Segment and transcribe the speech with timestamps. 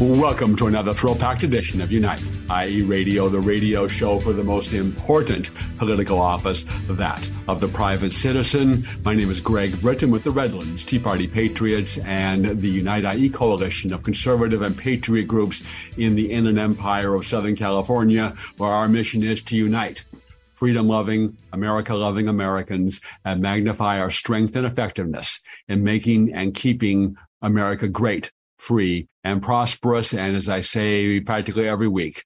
[0.00, 4.42] Welcome to another thrill packed edition of Unite, i.e., radio, the radio show for the
[4.42, 8.86] most important political office, that of the private citizen.
[9.04, 13.28] My name is Greg Britton with the Redlands, Tea Party Patriots, and the Unite IE
[13.28, 15.62] coalition of conservative and patriot groups
[15.98, 20.06] in the Inland Empire of Southern California, where our mission is to unite
[20.54, 27.18] freedom loving, America loving Americans and magnify our strength and effectiveness in making and keeping
[27.42, 28.30] America great
[28.60, 30.12] free, and prosperous.
[30.14, 32.24] And as I say practically every week,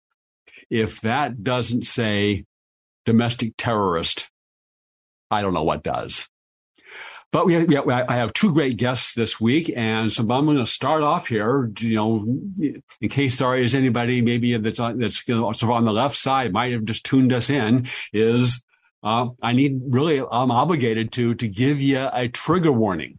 [0.71, 2.45] if that doesn't say
[3.07, 4.31] domestic terrorist,
[5.31, 6.29] I don't know what does.
[7.33, 10.67] But we we I have two great guests this week, and so I'm going to
[10.67, 11.73] start off here.
[11.81, 12.25] You know,
[13.01, 15.93] in case there is anybody maybe that's on, that's you know, sort of on the
[15.93, 17.89] left side might have just tuned us in.
[18.13, 18.63] Is
[19.03, 23.19] uh, I need really I'm obligated to to give you a trigger warning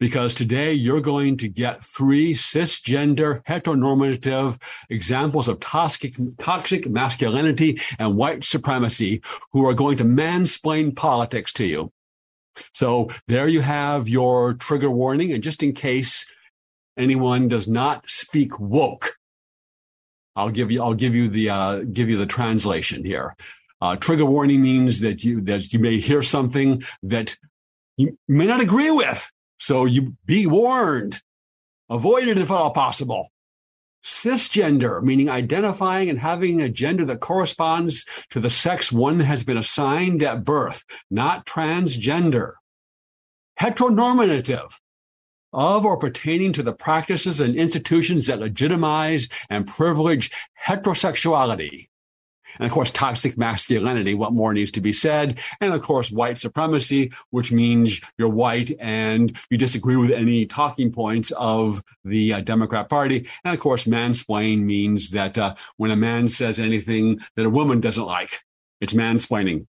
[0.00, 8.16] because today you're going to get three cisgender heteronormative examples of toxic, toxic masculinity and
[8.16, 11.92] white supremacy who are going to mansplain politics to you.
[12.72, 15.32] So there you have your trigger warning.
[15.32, 16.26] And just in case
[16.96, 19.16] anyone does not speak woke,
[20.36, 23.36] I'll give you, I'll give you the, uh, give you the translation here.
[23.80, 27.36] Uh, trigger warning means that you, that you may hear something that
[27.96, 29.30] you may not agree with.
[29.58, 31.22] So you be warned.
[31.88, 33.28] Avoid it if at all possible.
[34.04, 39.56] Cisgender, meaning identifying and having a gender that corresponds to the sex one has been
[39.56, 42.52] assigned at birth, not transgender.
[43.60, 44.74] Heteronormative,
[45.54, 50.30] of or pertaining to the practices and institutions that legitimize and privilege
[50.66, 51.88] heterosexuality.
[52.58, 55.38] And of course, toxic masculinity, what more needs to be said?
[55.60, 60.92] And of course, white supremacy, which means you're white and you disagree with any talking
[60.92, 63.28] points of the uh, Democrat Party.
[63.44, 67.80] And of course, mansplain means that uh, when a man says anything that a woman
[67.80, 68.40] doesn't like,
[68.80, 69.66] it's mansplaining.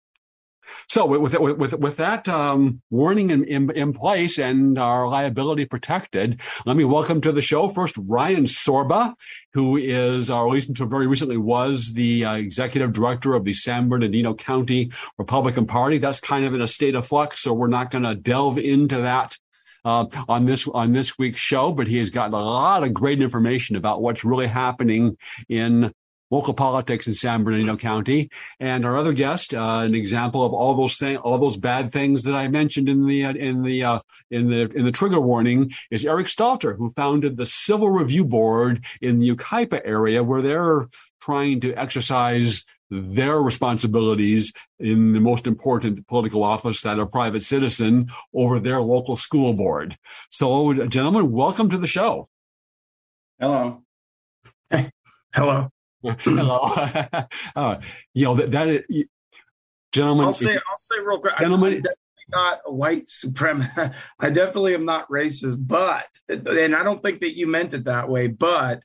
[0.89, 5.65] So with with with, with that um, warning in, in, in place and our liability
[5.65, 9.15] protected, let me welcome to the show first Ryan Sorba,
[9.53, 13.53] who is, or at least until very recently, was the uh, executive director of the
[13.53, 15.99] San Bernardino County Republican Party.
[15.99, 18.99] That's kind of in a state of flux, so we're not going to delve into
[19.03, 19.37] that
[19.85, 23.21] uh, on this on this week's show, but he has gotten a lot of great
[23.21, 25.17] information about what's really happening
[25.49, 25.93] in
[26.33, 28.31] local politics in San Bernardino County.
[28.59, 32.25] And our other guest, uh, an example of all those things, all those bad things
[32.25, 33.99] that I mentioned in the uh, in the uh,
[34.31, 38.85] in the in the trigger warning, is Eric Stalter, who founded the Civil Review Board
[39.03, 40.89] in the Yucaipa area, where they're
[41.21, 48.11] trying to exercise their responsibilities in the most important political office that a private citizen
[48.35, 49.97] over their local school board.
[50.31, 52.29] So, gentlemen, welcome to the show.
[53.39, 53.83] Hello.
[54.71, 54.91] Hey.
[55.35, 55.71] Hello.
[56.03, 56.61] Hello.
[57.57, 57.81] uh,
[58.15, 59.07] you know that, that is,
[59.93, 60.27] gentlemen.
[60.27, 61.39] I'll say I'll say real quick.
[61.39, 61.97] Gentlemen, I'm definitely
[62.31, 63.95] not a white supremacist.
[64.21, 68.09] I definitely am not racist, but and I don't think that you meant it that
[68.09, 68.29] way.
[68.29, 68.83] But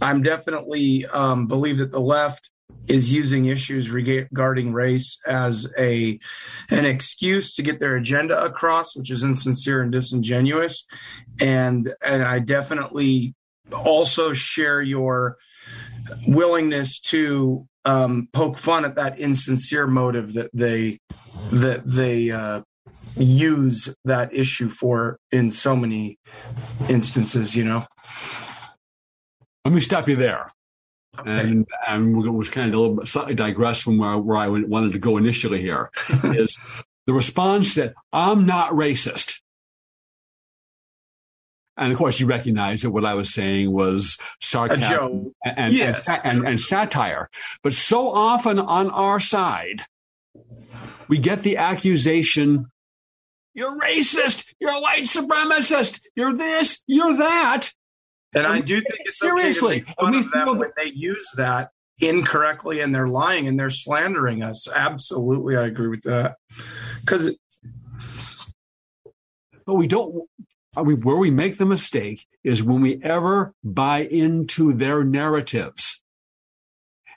[0.00, 2.50] I'm definitely um, believe that the left
[2.88, 6.18] is using issues regarding race as a
[6.70, 10.86] an excuse to get their agenda across, which is insincere and disingenuous.
[11.40, 13.34] And and I definitely
[13.84, 15.38] also share your
[16.26, 20.98] willingness to um, poke fun at that insincere motive that they
[21.50, 22.62] that they uh,
[23.16, 26.18] use that issue for in so many
[26.88, 27.56] instances.
[27.56, 27.86] You know.
[29.64, 30.50] Let me stop you there.
[31.18, 31.30] Okay.
[31.30, 34.92] And and was kind of a little bit slightly digress from where, where I wanted
[34.92, 35.90] to go initially here
[36.24, 36.58] is
[37.06, 39.40] the response that I'm not racist.
[41.76, 46.08] And of course, you recognize that what I was saying was sarcasm and, yes.
[46.08, 47.30] and, and, and, satire.
[47.62, 49.82] But so often on our side,
[51.08, 52.66] we get the accusation
[53.54, 57.70] you're racist, you're a white supremacist, you're this, you're that.
[58.34, 61.70] And, I do think it's seriously okay fun of them when they use that
[62.00, 64.68] incorrectly and they're lying and they're slandering us.
[64.74, 66.36] Absolutely, I agree with that.
[67.00, 67.34] Because,
[69.66, 70.28] but we don't.
[70.80, 76.02] We, where we make the mistake is when we ever buy into their narratives.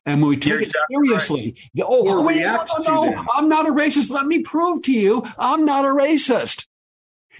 [0.05, 1.85] And when we take You're it seriously, right.
[1.87, 4.11] oh, wait, no, no, no, I'm not a racist.
[4.11, 6.65] Let me prove to you I'm not a racist.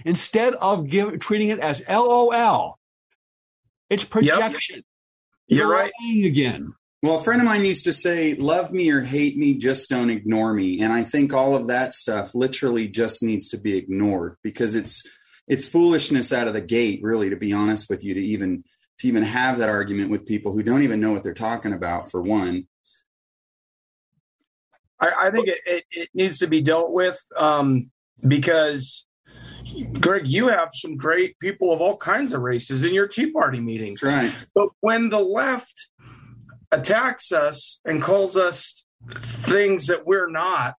[0.04, 2.78] Instead of give, treating it as LOL,
[3.88, 4.76] it's projection.
[4.76, 4.84] Yep.
[5.48, 5.92] You're right.
[6.24, 6.74] Again.
[7.02, 10.10] Well, a friend of mine used to say, love me or hate me, just don't
[10.10, 10.80] ignore me.
[10.80, 15.06] And I think all of that stuff literally just needs to be ignored because it's
[15.48, 18.64] it's foolishness out of the gate, really, to be honest with you, to even
[18.98, 22.10] to even have that argument with people who don't even know what they're talking about,
[22.10, 22.66] for one.
[24.98, 27.90] I, I think it, it, it, needs to be dealt with um,
[28.26, 29.06] because
[30.00, 33.60] Greg, you have some great people of all kinds of races in your Tea Party
[33.60, 34.02] meetings.
[34.02, 34.34] Right.
[34.54, 35.88] But when the left
[36.72, 40.74] attacks us and calls us things that we're not,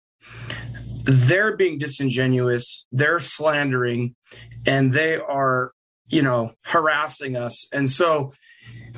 [1.07, 4.13] they're being disingenuous, they're slandering,
[4.65, 5.71] and they are,
[6.09, 7.65] you know, harassing us.
[7.71, 8.33] And so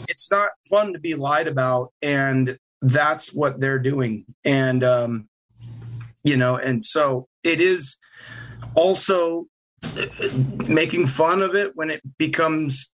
[0.08, 1.94] it's not fun to be lied about.
[2.02, 4.26] And that's what they're doing.
[4.44, 5.30] And, um,
[6.24, 7.98] you know, and so it is
[8.74, 9.46] also
[10.68, 12.92] making fun of it when it becomes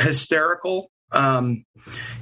[0.00, 1.64] hysterical um,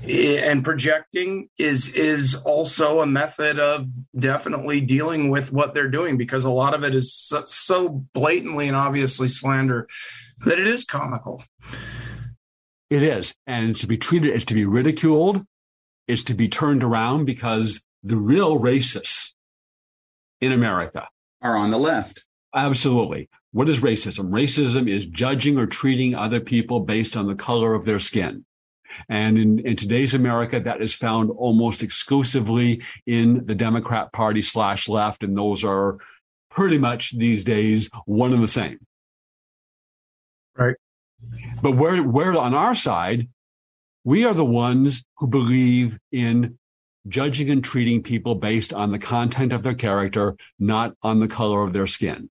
[0.09, 3.87] and projecting is is also a method of
[4.19, 8.69] definitely dealing with what they're doing because a lot of it is so, so blatantly
[8.69, 9.89] and obviously slander
[10.45, 11.43] that it is comical.
[12.89, 15.45] It is, and to be treated as to be ridiculed
[16.07, 19.35] is to be turned around because the real racists
[20.41, 21.09] in America
[21.43, 22.25] are on the left.
[22.55, 23.29] Absolutely.
[23.51, 24.31] What is racism?
[24.31, 28.45] Racism is judging or treating other people based on the color of their skin.
[29.09, 34.89] And in, in today's America, that is found almost exclusively in the Democrat Party slash
[34.89, 35.23] left.
[35.23, 35.99] And those are
[36.51, 38.79] pretty much these days one and the same.
[40.57, 40.77] Right.
[41.63, 43.29] But where, where on our side,
[44.05, 46.59] we are the ones who believe in
[47.09, 51.63] judging and treating people based on the content of their character, not on the color
[51.63, 52.31] of their skin.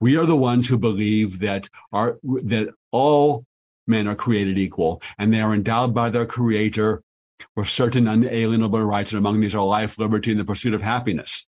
[0.00, 3.44] We are the ones who believe that our, that all
[3.86, 7.02] men are created equal and they are endowed by their creator
[7.54, 9.12] with certain unalienable rights.
[9.12, 11.46] And among these are life, liberty, and the pursuit of happiness.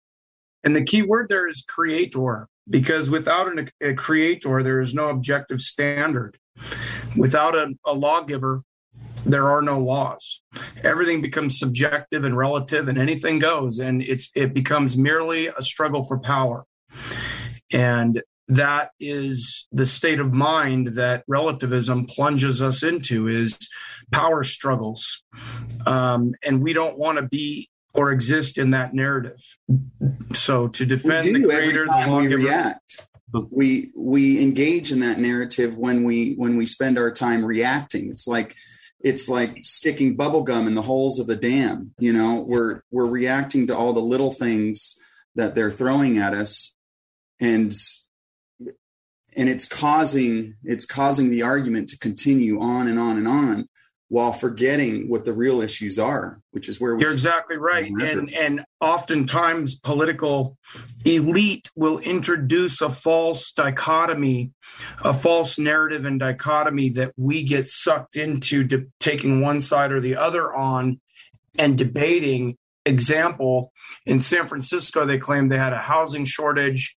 [0.64, 5.10] And the key word there is creator, because without an, a creator, there is no
[5.10, 6.38] objective standard.
[7.18, 8.62] Without a, a lawgiver,
[9.26, 10.42] there are no laws.
[10.84, 16.04] Everything becomes subjective and relative, and anything goes, and it's it becomes merely a struggle
[16.04, 16.66] for power.
[17.72, 23.58] And that is the state of mind that relativism plunges us into is
[24.12, 25.24] power struggles.
[25.86, 29.40] Um, and we don't want to be or exist in that narrative.
[30.34, 33.08] So to defend the creator every time we react.
[33.50, 38.10] We we engage in that narrative when we when we spend our time reacting.
[38.10, 38.56] It's like
[39.00, 42.46] it's like sticking bubble gum in the holes of the dam you know?
[42.48, 45.00] We're we're reacting to all the little things
[45.36, 46.76] that they're throwing at us
[47.40, 47.74] and
[49.36, 53.68] and it's causing it's causing the argument to continue on and on and on
[54.10, 57.92] while forgetting what the real issues are which is where you're exactly right.
[57.92, 60.58] and and oftentimes political
[61.06, 64.52] elite will introduce a false dichotomy
[65.04, 70.00] a false narrative and dichotomy that we get sucked into de- taking one side or
[70.00, 71.00] the other on
[71.58, 72.58] and debating.
[72.86, 73.72] Example
[74.06, 76.98] in san francisco they claimed they had a housing shortage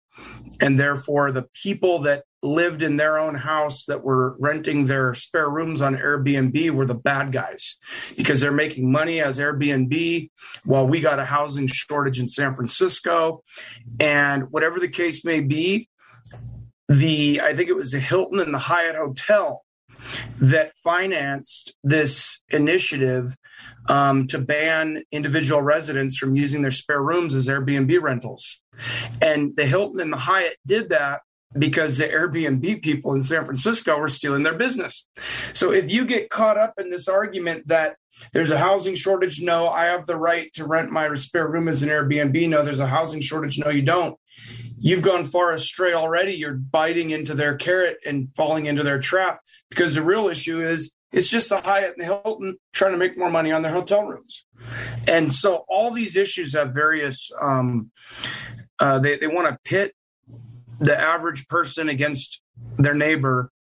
[0.61, 5.49] and therefore the people that lived in their own house that were renting their spare
[5.49, 7.77] rooms on Airbnb were the bad guys
[8.17, 10.31] because they're making money as Airbnb
[10.65, 13.43] while we got a housing shortage in San Francisco
[13.99, 15.89] and whatever the case may be
[16.89, 19.65] the I think it was the Hilton and the Hyatt hotel
[20.39, 23.35] that financed this initiative
[23.89, 28.61] um, to ban individual residents from using their spare rooms as Airbnb rentals.
[29.23, 31.21] And the Hilton and the Hyatt did that
[31.59, 35.07] because the Airbnb people in San Francisco were stealing their business.
[35.53, 37.97] So if you get caught up in this argument that
[38.33, 41.83] there's a housing shortage, no, I have the right to rent my spare room as
[41.83, 44.19] an Airbnb, no, there's a housing shortage, no, you don't.
[44.79, 46.33] You've gone far astray already.
[46.33, 50.93] You're biting into their carrot and falling into their trap because the real issue is
[51.11, 54.03] it's just the Hyatt and the Hilton trying to make more money on their hotel
[54.03, 54.45] rooms.
[55.07, 57.93] And so all these issues have various, um,
[58.81, 59.95] uh, they, they want to pit
[60.81, 62.41] the average person against
[62.79, 63.51] their neighbor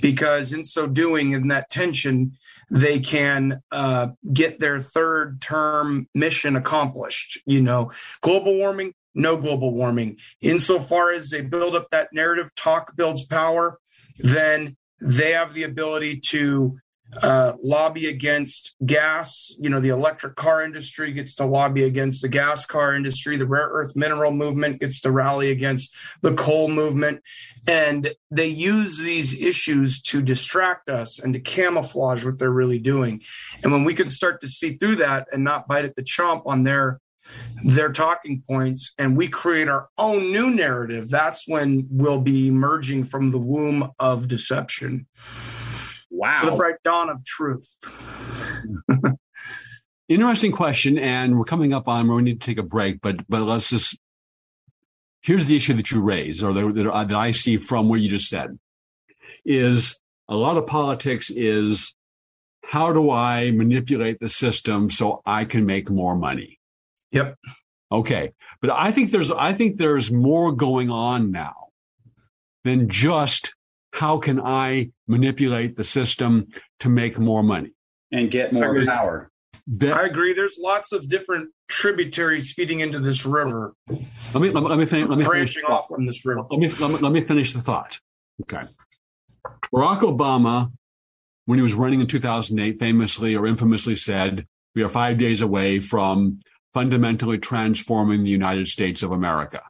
[0.00, 2.32] because in so doing, in that tension,
[2.70, 7.40] they can uh, get their third term mission accomplished.
[7.46, 10.18] You know, global warming, no global warming.
[10.40, 13.78] Insofar as they build up that narrative, talk builds power,
[14.18, 16.78] then they have the ability to
[17.20, 19.54] uh, lobby against gas.
[19.58, 23.36] You know, the electric car industry gets to lobby against the gas car industry.
[23.36, 27.22] The rare earth mineral movement gets to rally against the coal movement.
[27.68, 33.22] And they use these issues to distract us and to camouflage what they're really doing.
[33.62, 36.42] And when we can start to see through that and not bite at the chomp
[36.46, 37.00] on their
[37.64, 43.04] their talking points and we create our own new narrative, that's when we'll be emerging
[43.04, 45.06] from the womb of deception.
[46.12, 46.50] Wow.
[46.50, 47.66] The bright dawn of truth.
[50.08, 53.26] Interesting question, and we're coming up on where we need to take a break, but
[53.28, 53.98] but let's just
[55.22, 58.28] here's the issue that you raise, or that, that I see from what you just
[58.28, 58.58] said,
[59.44, 61.94] is a lot of politics is
[62.64, 66.58] how do I manipulate the system so I can make more money?
[67.12, 67.36] Yep.
[67.90, 71.68] Okay, but I think there's I think there's more going on now
[72.64, 73.54] than just
[73.92, 76.48] how can I manipulate the system
[76.80, 77.72] to make more money
[78.10, 79.30] and get more I power?
[79.66, 80.32] That, I agree.
[80.32, 83.74] There's lots of different tributaries feeding into this river.
[83.88, 84.00] Let
[84.34, 86.42] me let me, let me, finish, let me branching off from this river.
[86.50, 88.00] Let me, let me let me finish the thought.
[88.42, 88.66] Okay,
[89.72, 90.72] Barack Obama,
[91.44, 95.80] when he was running in 2008, famously or infamously said, "We are five days away
[95.80, 96.40] from."
[96.72, 99.60] fundamentally transforming the United States of America.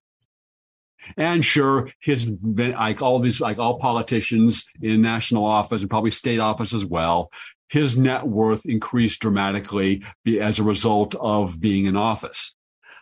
[1.17, 6.39] And sure, his like all these like all politicians in national office and probably state
[6.39, 7.31] office as well,
[7.69, 10.05] his net worth increased dramatically
[10.41, 12.55] as a result of being in office.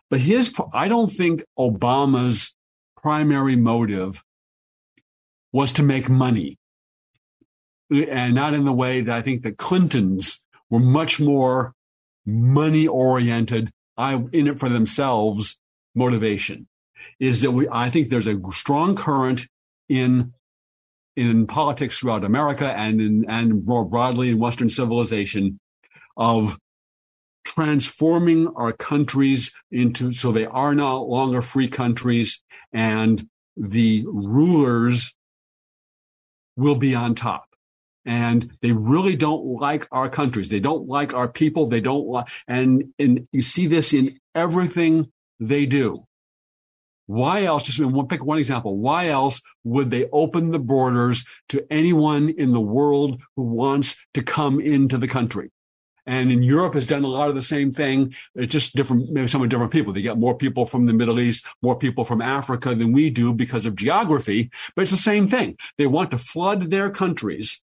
[0.08, 2.54] But his I don't think Obama's
[2.96, 4.22] primary motive
[5.52, 6.58] was to make money.
[7.90, 11.74] And not in the way that I think the Clinton's were much more
[12.24, 15.58] money oriented, I in it for themselves
[15.94, 16.68] motivation
[17.18, 19.46] is that we, I think there's a strong current
[19.88, 20.32] in
[21.16, 25.58] in politics throughout America and in, and more broadly in Western civilization
[26.16, 26.56] of
[27.44, 32.42] transforming our countries into so they are no longer free countries
[32.72, 33.26] and
[33.56, 35.14] the rulers
[36.56, 37.46] will be on top.
[38.06, 40.48] And they really don't like our countries.
[40.48, 41.66] They don't like our people.
[41.66, 46.04] They don't like and and you see this in everything they do
[47.10, 51.66] why else, just we'll pick one example, why else would they open the borders to
[51.68, 55.50] anyone in the world who wants to come into the country?
[56.06, 58.14] And in Europe has done a lot of the same thing.
[58.36, 59.92] It's just different, maybe some of different people.
[59.92, 63.34] They get more people from the Middle East, more people from Africa than we do
[63.34, 65.56] because of geography, but it's the same thing.
[65.78, 67.60] They want to flood their countries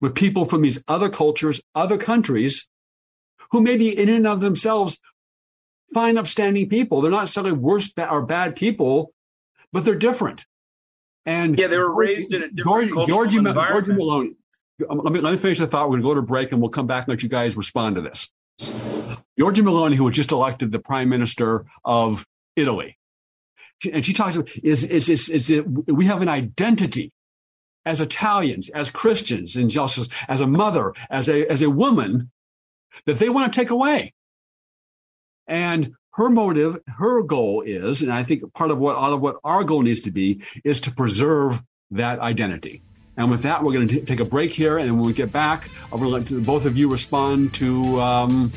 [0.00, 2.66] with people from these other cultures, other countries
[3.50, 4.98] who maybe in and of themselves
[5.92, 7.00] fine, upstanding people.
[7.00, 9.12] They're not necessarily worse or bad people,
[9.72, 10.46] but they're different.
[11.26, 13.86] And yeah, they were raised in a different George, environment.
[13.86, 14.34] Giorgia Meloni.
[14.88, 15.90] Um, let me, let me finish the thought.
[15.90, 17.96] We're going to go to break and we'll come back and let you guys respond
[17.96, 18.28] to this.
[19.38, 22.26] Giorgia Meloni, who was just elected the prime minister of
[22.56, 22.98] Italy,
[23.92, 27.12] and she talks about is is is, is it, we have an identity
[27.84, 32.30] as Italians, as Christians, and just as, as a mother, as a as a woman
[33.06, 34.12] that they want to take away.
[35.48, 39.36] And her motive, her goal is, and I think part of what all of what
[39.42, 42.82] our goal needs to be, is to preserve that identity.
[43.16, 45.68] And with that, we're going to take a break here, and when we get back,
[45.92, 48.52] I'm going to let both of you respond to um,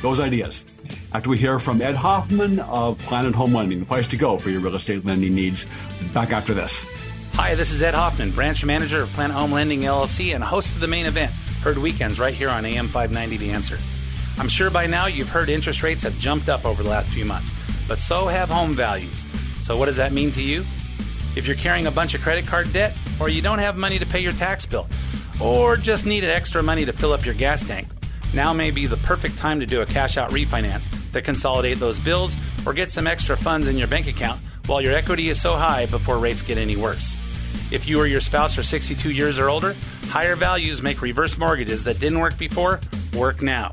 [0.00, 0.64] those ideas.
[1.12, 4.48] After we hear from Ed Hoffman of Planet Home Lending, the place to go for
[4.48, 5.66] your real estate lending needs.
[6.14, 6.86] Back after this.
[7.34, 10.80] Hi, this is Ed Hoffman, branch manager of Planet Home Lending LLC and host of
[10.80, 13.78] the main event, heard weekends right here on AM 590 The Answer.
[14.38, 17.24] I'm sure by now you've heard interest rates have jumped up over the last few
[17.24, 17.52] months,
[17.86, 19.24] but so have home values.
[19.60, 20.60] So, what does that mean to you?
[21.36, 24.06] If you're carrying a bunch of credit card debt, or you don't have money to
[24.06, 24.88] pay your tax bill,
[25.40, 27.88] or just needed extra money to fill up your gas tank,
[28.34, 31.98] now may be the perfect time to do a cash out refinance to consolidate those
[31.98, 32.34] bills
[32.64, 35.86] or get some extra funds in your bank account while your equity is so high
[35.86, 37.14] before rates get any worse.
[37.70, 39.74] If you or your spouse are 62 years or older,
[40.06, 42.80] higher values make reverse mortgages that didn't work before
[43.14, 43.72] work now.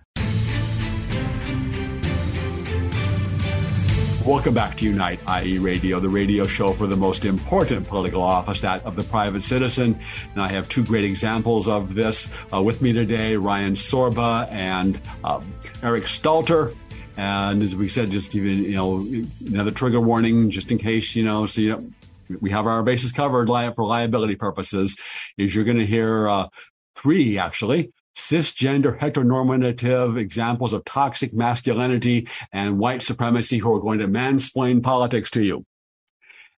[4.25, 8.61] Welcome back to Unite IE Radio, the radio show for the most important political office,
[8.61, 9.99] that of the private citizen.
[10.33, 15.01] And I have two great examples of this uh, with me today Ryan Sorba and
[15.23, 15.41] uh,
[15.81, 16.75] Eric Stalter.
[17.17, 19.07] And as we said, just even, you know,
[19.47, 21.91] another trigger warning, just in case, you know, so you know,
[22.39, 24.97] we have our bases covered for liability purposes,
[25.37, 26.47] is you're going to hear uh,
[26.95, 34.07] three, actually, cisgender heteronormative examples of toxic masculinity and white supremacy who are going to
[34.07, 35.65] mansplain politics to you.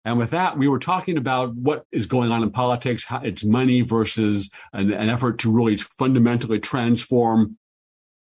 [0.05, 3.05] And with that, we were talking about what is going on in politics.
[3.05, 7.57] How it's money versus an, an, effort to really fundamentally transform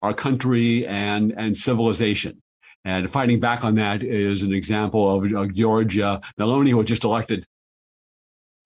[0.02, 2.42] our country and, and civilization.
[2.84, 7.04] And fighting back on that is an example of uh, Giorgia Meloni, who was just
[7.04, 7.46] elected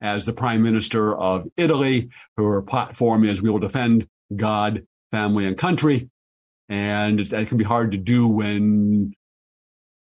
[0.01, 2.09] as the prime minister of Italy.
[2.35, 6.09] who Her platform is we will defend God, family, and country.
[6.69, 9.13] And that can be hard to do when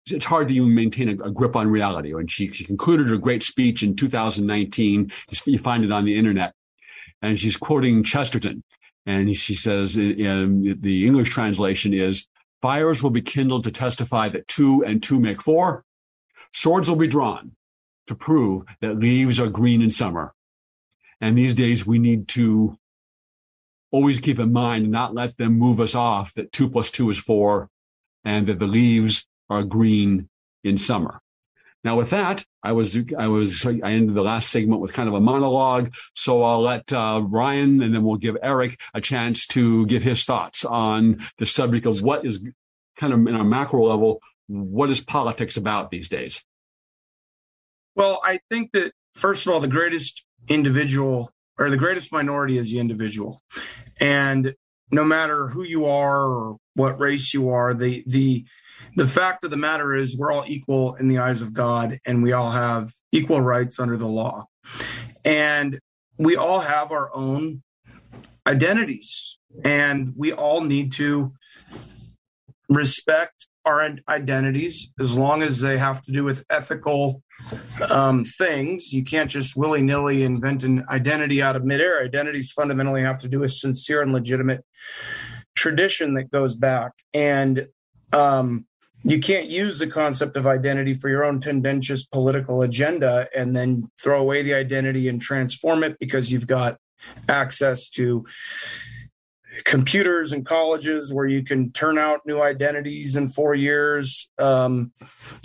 [0.07, 2.13] it's hard to even maintain a, a, grip on reality.
[2.13, 5.11] When she, she concluded her great speech in 2019,
[5.45, 6.53] you find it on the internet,
[7.21, 8.63] and she's quoting Chesterton.
[9.05, 12.27] And she says, in, in the English translation is,
[12.61, 15.83] fires will be kindled to testify that two and two make four.
[16.53, 17.51] Swords will be drawn
[18.07, 20.33] to prove that leaves are green in summer.
[21.21, 22.77] And these days we need to
[23.95, 27.17] always keep in mind not let them move us off that two plus two is
[27.17, 27.69] four
[28.25, 30.27] and that the leaves are green
[30.65, 31.21] in summer.
[31.85, 35.13] Now, with that, I was I was I ended the last segment with kind of
[35.13, 39.85] a monologue, so I'll let uh, Ryan and then we'll give Eric a chance to
[39.85, 42.43] give his thoughts on the subject of what is
[42.97, 46.43] kind of in a macro level, what is politics about these days.
[47.95, 52.71] Well, I think that first of all, the greatest individual or the greatest minority is
[52.71, 53.41] the individual.
[53.99, 54.55] And
[54.91, 58.45] no matter who you are or what race you are, the the
[58.95, 62.23] the fact of the matter is we're all equal in the eyes of God and
[62.23, 64.45] we all have equal rights under the law.
[65.23, 65.79] And
[66.17, 67.61] we all have our own
[68.47, 71.33] identities and we all need to
[72.69, 77.23] respect our identities as long as they have to do with ethical
[77.89, 78.93] um, things.
[78.93, 82.03] You can't just willy nilly invent an identity out of midair.
[82.03, 84.63] Identities fundamentally have to do with sincere and legitimate
[85.55, 86.91] tradition that goes back.
[87.13, 87.67] And
[88.13, 88.65] um,
[89.03, 93.89] you can't use the concept of identity for your own tendentious political agenda and then
[94.01, 96.77] throw away the identity and transform it because you've got
[97.29, 98.25] access to
[99.63, 104.91] computers and colleges where you can turn out new identities in four years, um,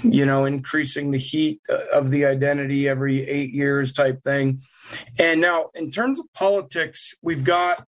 [0.02, 1.60] you know, increasing the heat
[1.92, 4.60] of the identity every eight years type thing.
[5.18, 7.82] And now, in terms of politics, we've got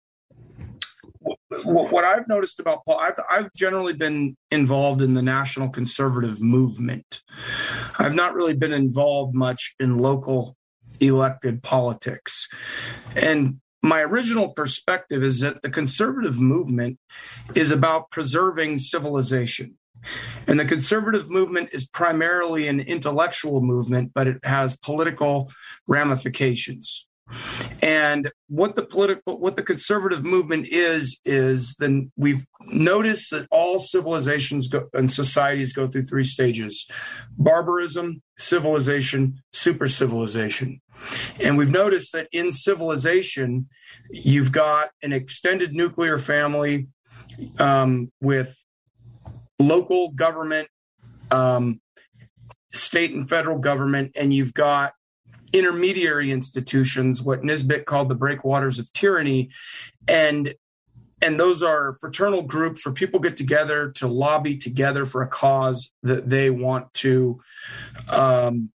[1.64, 7.22] what I've noticed about Paul, I've, I've generally been involved in the national conservative movement.
[7.98, 10.56] I've not really been involved much in local
[11.00, 12.46] elected politics.
[13.16, 16.98] And my original perspective is that the conservative movement
[17.54, 19.76] is about preserving civilization.
[20.46, 25.50] And the conservative movement is primarily an intellectual movement, but it has political
[25.86, 27.06] ramifications.
[27.82, 33.78] And what the political, what the conservative movement is, is then we've noticed that all
[33.78, 36.86] civilizations go, and societies go through three stages:
[37.38, 40.80] barbarism, civilization, super civilization.
[41.40, 43.68] And we've noticed that in civilization,
[44.10, 46.88] you've got an extended nuclear family
[47.58, 48.56] um, with
[49.58, 50.68] local government,
[51.30, 51.80] um,
[52.72, 54.92] state and federal government, and you've got
[55.52, 59.50] intermediary institutions, what Nisbet called the breakwaters of tyranny.
[60.08, 60.54] And
[61.22, 65.90] and those are fraternal groups where people get together to lobby together for a cause
[66.02, 67.40] that they want to
[68.10, 68.70] um,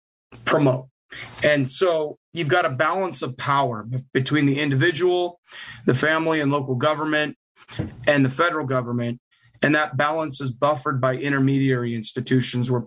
[0.45, 0.85] promote.
[1.43, 5.39] And so you've got a balance of power between the individual,
[5.85, 7.37] the family, and local government,
[8.05, 9.19] and the federal government.
[9.61, 12.83] And that balance is buffered by intermediary institutions where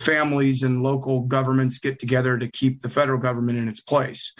[0.00, 4.32] families and local governments get together to keep the federal government in its place.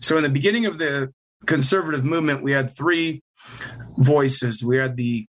[0.00, 1.12] So, in the beginning of the
[1.46, 3.22] conservative movement, we had three
[3.96, 4.64] voices.
[4.64, 5.26] We had the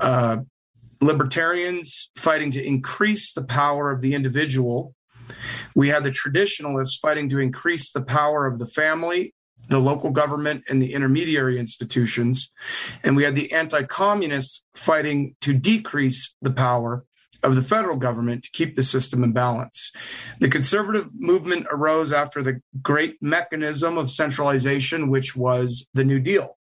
[0.00, 0.38] uh,
[1.00, 4.94] libertarians fighting to increase the power of the individual.
[5.74, 9.34] We had the traditionalists fighting to increase the power of the family,
[9.68, 12.52] the local government, and the intermediary institutions.
[13.02, 17.04] And we had the anti communists fighting to decrease the power
[17.46, 19.92] of the federal government to keep the system in balance.
[20.40, 26.58] The conservative movement arose after the great mechanism of centralization, which was the New Deal.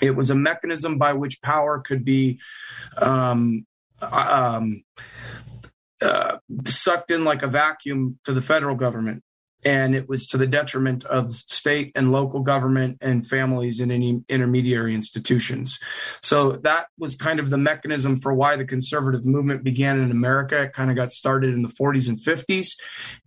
[0.00, 2.40] It was a mechanism by which power could be
[2.96, 3.66] um,
[4.00, 4.84] um,
[6.00, 9.22] uh, sucked in like a vacuum to the federal government
[9.64, 14.22] and it was to the detriment of state and local government and families in any
[14.28, 15.78] intermediary institutions.
[16.22, 20.62] So that was kind of the mechanism for why the conservative movement began in America.
[20.62, 22.76] It kind of got started in the 40s and 50s.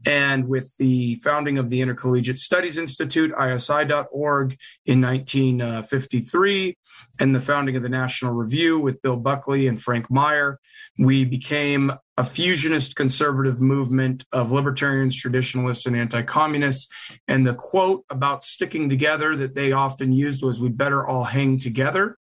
[0.05, 6.77] And with the founding of the Intercollegiate Studies Institute, ISI.org, in 1953,
[7.19, 10.59] and the founding of the National Review with Bill Buckley and Frank Meyer,
[10.97, 16.91] we became a fusionist conservative movement of libertarians, traditionalists, and anti communists.
[17.27, 21.59] And the quote about sticking together that they often used was, We better all hang
[21.59, 22.17] together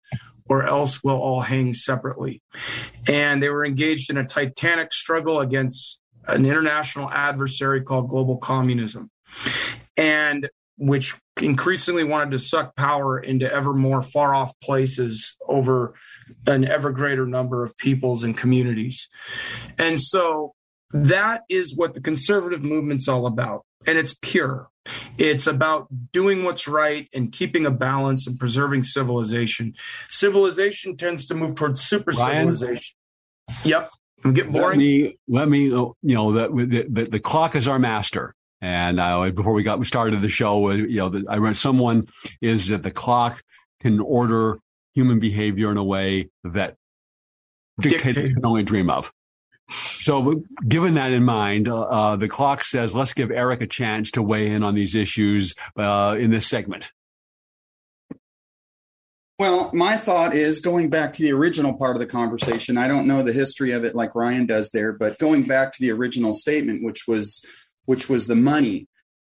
[0.50, 2.42] or else we'll all hang separately.
[3.08, 9.10] And they were engaged in a titanic struggle against an international adversary called global communism.
[9.98, 15.96] And which increasingly wanted to suck power into ever more far off places over
[16.48, 19.08] an ever greater number of peoples and communities.
[19.78, 20.54] And so
[20.92, 23.66] that is what the conservative movement's all about.
[23.88, 24.70] And it's pure.
[25.18, 29.74] It's about doing what's right and keeping a balance and preserving civilization.
[30.10, 32.96] Civilization tends to move towards super civilization.
[33.64, 33.90] Yep.
[34.24, 34.70] We get boring.
[34.70, 38.34] Let me, let me you know, the, the, the clock is our master.
[38.62, 42.08] And uh, before we got started the show, uh, you know, the, I read someone
[42.42, 43.44] is that the clock
[43.82, 44.58] can order
[44.96, 46.76] human behavior in a way that
[47.80, 48.36] dictators Dictate.
[48.36, 49.12] can only dream of.
[49.70, 54.12] So, given that in mind, uh, uh, the clock says, let's give Eric a chance
[54.12, 56.92] to weigh in on these issues uh, in this segment.
[59.38, 62.78] Well, my thought is going back to the original part of the conversation.
[62.78, 65.82] I don't know the history of it like Ryan does there, but going back to
[65.82, 67.46] the original statement, which was
[67.86, 68.88] which was the money.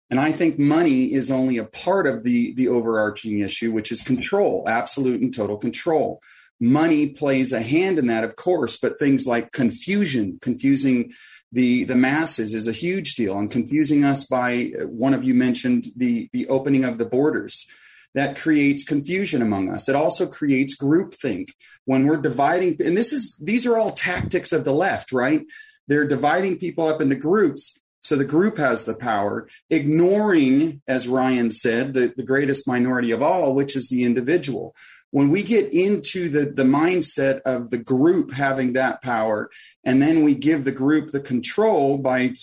[0.10, 4.04] And I think money is only a part of the, the overarching issue, which is
[4.04, 6.22] control, absolute and total control.
[6.60, 11.12] Money plays a hand in that, of course, but things like confusion, confusing
[11.52, 15.34] the, the masses is a huge deal, and confusing us by uh, one of you
[15.34, 17.66] mentioned the, the opening of the borders.
[18.14, 19.90] That creates confusion among us.
[19.90, 21.50] It also creates groupthink
[21.84, 25.42] when we're dividing, and this is these are all tactics of the left, right?
[25.90, 31.50] They're dividing people up into groups so the group has the power, ignoring, as Ryan
[31.50, 34.76] said, the, the greatest minority of all, which is the individual.
[35.10, 39.50] When we get into the, the mindset of the group having that power,
[39.84, 42.34] and then we give the group the control by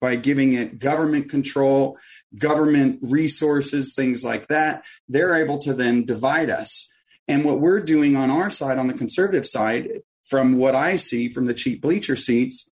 [0.00, 1.98] by giving it government control,
[2.38, 6.90] government resources, things like that, they're able to then divide us.
[7.28, 9.90] And what we're doing on our side, on the conservative side,
[10.24, 12.70] from what I see from the cheap bleacher seats,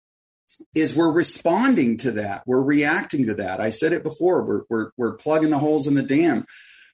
[0.76, 2.44] is we're responding to that.
[2.46, 3.60] We're reacting to that.
[3.60, 4.44] I said it before.
[4.44, 6.46] We're, we're, we're plugging the holes in the dam.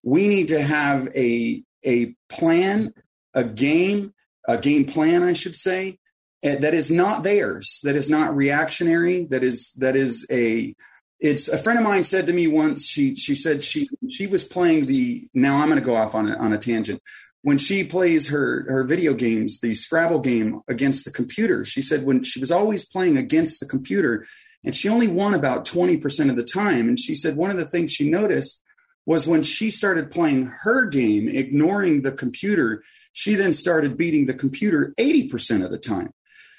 [0.03, 2.89] We need to have a, a plan,
[3.33, 4.13] a game,
[4.47, 5.99] a game plan, I should say,
[6.43, 10.73] eh, that is not theirs, that is not reactionary, that is, that is a,
[11.19, 14.45] it's a friend of mine said to me once, she, she said she, she was
[14.45, 17.01] playing the, now I'm going to go off on a, on a tangent
[17.41, 22.03] when she plays her her video games, the Scrabble game against the computer, she said
[22.03, 24.25] when she was always playing against the computer,
[24.63, 26.89] and she only won about 20% of the time.
[26.89, 28.61] And she said one of the things she noticed
[29.05, 34.33] was when she started playing her game, ignoring the computer, she then started beating the
[34.33, 36.11] computer 80% of the time.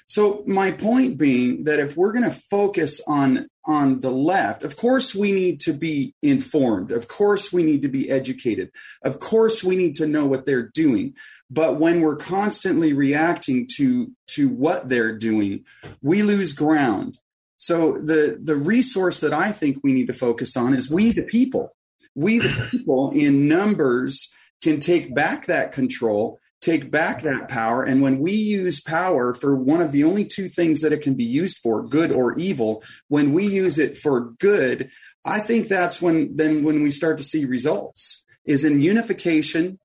[0.07, 4.75] So my point being that if we're going to focus on on the left, of
[4.75, 6.91] course we need to be informed.
[6.91, 8.71] Of course we need to be educated.
[9.03, 11.15] Of course we need to know what they're doing.
[11.49, 15.65] But when we're constantly reacting to to what they're doing,
[16.01, 17.17] we lose ground.
[17.57, 21.23] So the the resource that I think we need to focus on is we the
[21.23, 21.75] people.
[22.15, 27.83] We the people in numbers can take back that control take back that power.
[27.83, 31.15] And when we use power for one of the only two things that it can
[31.15, 34.89] be used for, good or evil, when we use it for good,
[35.25, 39.79] I think that's when then when we start to see results is in unification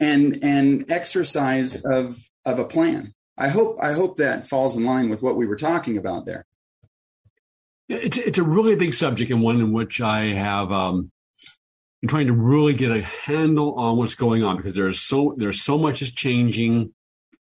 [0.00, 3.12] and and exercise of of a plan.
[3.36, 6.46] I hope I hope that falls in line with what we were talking about there.
[7.88, 11.10] It's, it's a really big subject and one in which I have um,
[12.04, 15.62] and trying to really get a handle on what's going on because there's so there's
[15.62, 16.92] so much is changing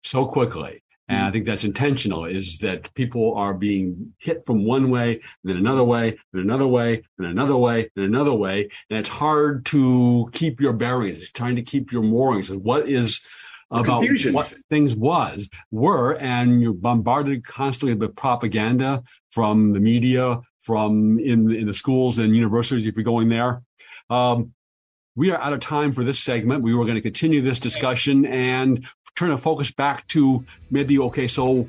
[0.04, 0.84] so quickly.
[1.08, 1.32] And I mm-hmm.
[1.32, 6.16] think that's intentional is that people are being hit from one way, then another way,
[6.32, 8.70] then another way, then another way, then another way.
[8.92, 11.22] And it's hard to keep your bearings.
[11.22, 12.52] It's trying to keep your moorings.
[12.52, 13.20] And what is
[13.72, 14.34] about Confusion.
[14.34, 21.50] what things was, were, and you're bombarded constantly with propaganda from the media, from in,
[21.52, 23.64] in the schools and universities if you're going there.
[24.12, 24.54] Um,
[25.16, 26.64] we are out of time for this segment.
[26.64, 31.28] We were going to continue this discussion and turn to focus back to maybe, okay,
[31.28, 31.68] so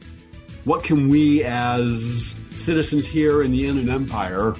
[0.64, 4.54] what can we as citizens here in the Inland Empire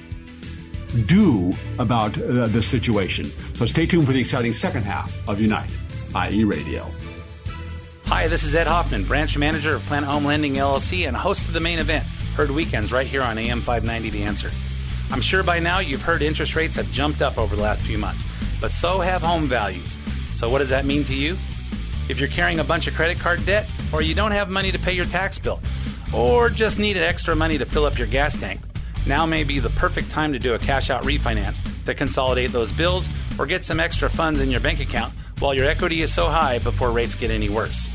[1.05, 3.25] do about uh, this situation?
[3.55, 5.69] So stay tuned for the exciting second half of Unite,
[6.31, 6.89] IE Radio.
[8.05, 11.53] Hi, this is Ed Hoffman, branch manager of Planet Home Lending LLC and host of
[11.53, 14.51] the main event, Heard Weekends, right here on AM 590 The Answer.
[15.13, 17.99] I'm sure by now you've heard interest rates have jumped up over the last few
[17.99, 18.25] months,
[18.59, 19.99] but so have home values.
[20.33, 21.33] So, what does that mean to you?
[22.09, 24.79] If you're carrying a bunch of credit card debt, or you don't have money to
[24.79, 25.61] pay your tax bill,
[26.15, 28.59] or just needed extra money to fill up your gas tank,
[29.05, 32.71] now may be the perfect time to do a cash out refinance to consolidate those
[32.71, 36.25] bills or get some extra funds in your bank account while your equity is so
[36.25, 37.85] high before rates get any worse.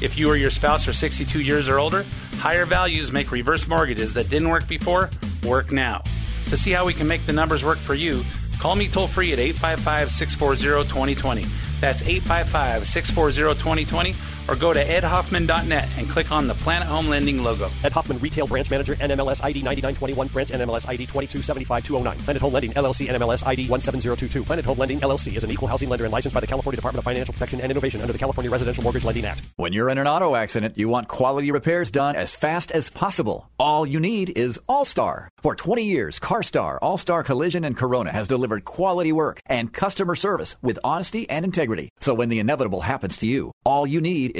[0.00, 2.04] If you or your spouse are 62 years or older,
[2.34, 5.10] higher values make reverse mortgages that didn't work before
[5.44, 6.04] work now.
[6.50, 8.22] To see how we can make the numbers work for you,
[8.58, 11.46] call me toll free at 855 640 2020.
[11.80, 14.12] That's 855 640 2020
[14.50, 17.70] or go to edhoffman.net and click on the Planet Home Lending logo.
[17.84, 22.18] Ed Hoffman, Retail Branch Manager, NMLS ID 9921, Branch NMLS ID 2275209.
[22.18, 24.42] Planet Home Lending, LLC, NMLS ID 17022.
[24.42, 26.98] Planet Home Lending, LLC is an equal housing lender and licensed by the California Department
[26.98, 29.42] of Financial Protection and Innovation under the California Residential Mortgage Lending Act.
[29.56, 33.48] When you're in an auto accident, you want quality repairs done as fast as possible.
[33.58, 35.30] All you need is All-Star.
[35.40, 40.56] For 20 years, CarStar, All-Star Collision, and Corona has delivered quality work and customer service
[40.60, 41.90] with honesty and integrity.
[42.00, 44.39] So when the inevitable happens to you, all you need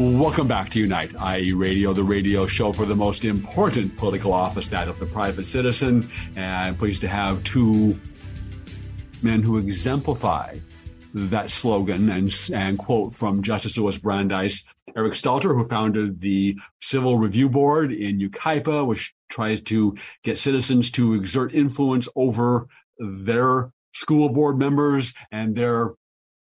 [0.00, 4.66] Welcome back to Unite, IE Radio, the radio show for the most important political office,
[4.68, 6.10] that of the private citizen.
[6.36, 8.00] And I'm pleased to have two
[9.20, 10.56] men who exemplify
[11.12, 14.64] that slogan and, and quote from Justice Louis Brandeis,
[14.96, 20.90] Eric Stelter, who founded the Civil Review Board in Yucaipa, which tries to get citizens
[20.92, 25.92] to exert influence over their school board members and their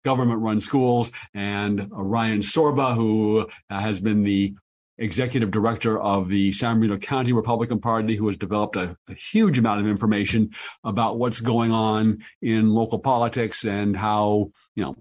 [0.08, 4.56] government run schools, and Ryan Sorba, who uh, has been the
[4.98, 9.60] executive director of the San Bernardino County Republican Party, who has developed a, a, huge
[9.60, 10.52] amount of information
[10.86, 14.96] about what's going on in local politics and how, you know,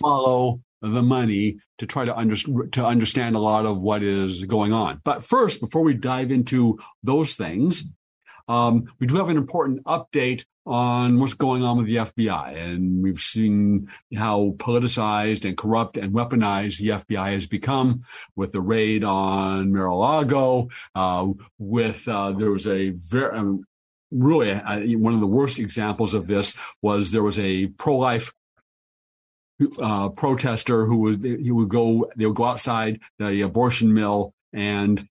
[0.00, 2.36] follow the money to try to, under,
[2.68, 5.02] to understand a lot of what is going on.
[5.04, 7.84] But first, before we dive into those things,
[8.50, 12.56] um, we do have an important update on what's going on with the FBI.
[12.56, 18.60] And we've seen how politicized and corrupt and weaponized the FBI has become with the
[18.60, 23.64] raid on Mar-a-Lago, uh, with, uh, there was a very, um,
[24.10, 28.32] really uh, one of the worst examples of this was there was a pro-life
[29.80, 35.06] uh, protester who was he would go they would go outside the abortion mill and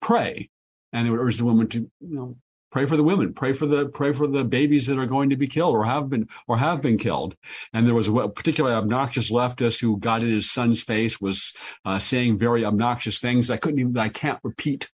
[0.00, 0.48] pray
[0.92, 2.36] and it would urge the woman to you know
[2.76, 3.32] pray for the women.
[3.32, 6.10] Pray for the pray for the babies that are going to be killed or have
[6.10, 7.34] been or have been killed.
[7.72, 11.54] And there was a particularly obnoxious leftist who got in his son's face was
[11.86, 13.50] uh, saying very obnoxious things.
[13.50, 14.90] I couldn't even i can't repeat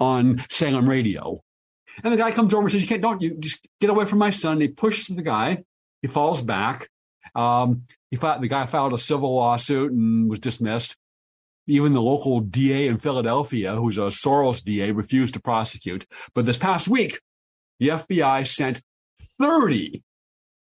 [0.00, 1.42] on saying on radio.
[2.02, 4.20] And the guy comes over and says you can't don't you just get away from
[4.20, 4.58] my son.
[4.58, 5.64] He pushes the guy.
[6.00, 6.88] He falls back.
[7.34, 10.96] Um, he filed, the guy filed a civil lawsuit and was dismissed
[11.68, 16.06] even the local DA in Philadelphia, who's a Soros DA, refused to prosecute.
[16.34, 17.20] But this past week,
[17.78, 18.82] the FBI sent
[19.38, 20.02] 30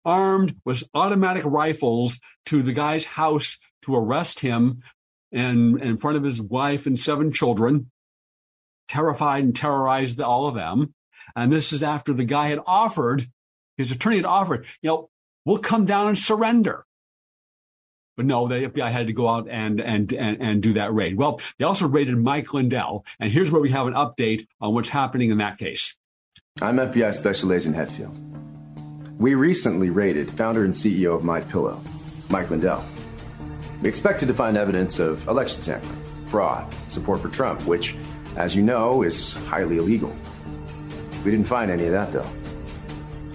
[0.05, 4.81] armed with automatic rifles to the guy's house to arrest him
[5.31, 7.91] and in front of his wife and seven children,
[8.87, 10.93] terrified and terrorized all of them.
[11.35, 13.29] And this is after the guy had offered,
[13.77, 15.09] his attorney had offered, you know,
[15.45, 16.86] we'll come down and surrender.
[18.17, 21.17] But no, the FBI had to go out and, and, and, and do that raid.
[21.17, 23.05] Well, they also raided Mike Lindell.
[23.19, 25.95] And here's where we have an update on what's happening in that case.
[26.59, 28.17] I'm FBI Special Agent Hetfield.
[29.19, 31.79] We recently raided founder and CEO of My Pillow,
[32.29, 32.83] Mike Lindell.
[33.83, 37.95] We expected to find evidence of election tampering, fraud, support for Trump, which,
[38.35, 40.15] as you know, is highly illegal.
[41.23, 42.23] We didn't find any of that, though.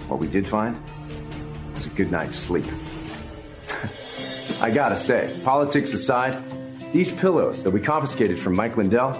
[0.09, 0.77] What we did find
[1.73, 2.65] was a good night's sleep.
[4.61, 6.41] I gotta say, politics aside,
[6.91, 9.19] these pillows that we confiscated from Mike Lindell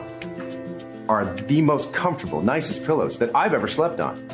[1.10, 4.26] are the most comfortable, nicest pillows that I've ever slept on.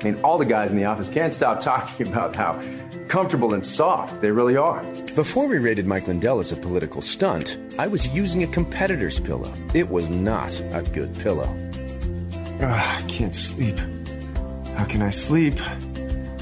[0.00, 2.62] I mean, all the guys in the office can't stop talking about how
[3.08, 4.82] comfortable and soft they really are.
[5.14, 9.52] Before we rated Mike Lindell as a political stunt, I was using a competitor's pillow.
[9.74, 11.54] It was not a good pillow.
[12.60, 13.78] Ugh, I can't sleep.
[14.76, 15.54] How can I sleep?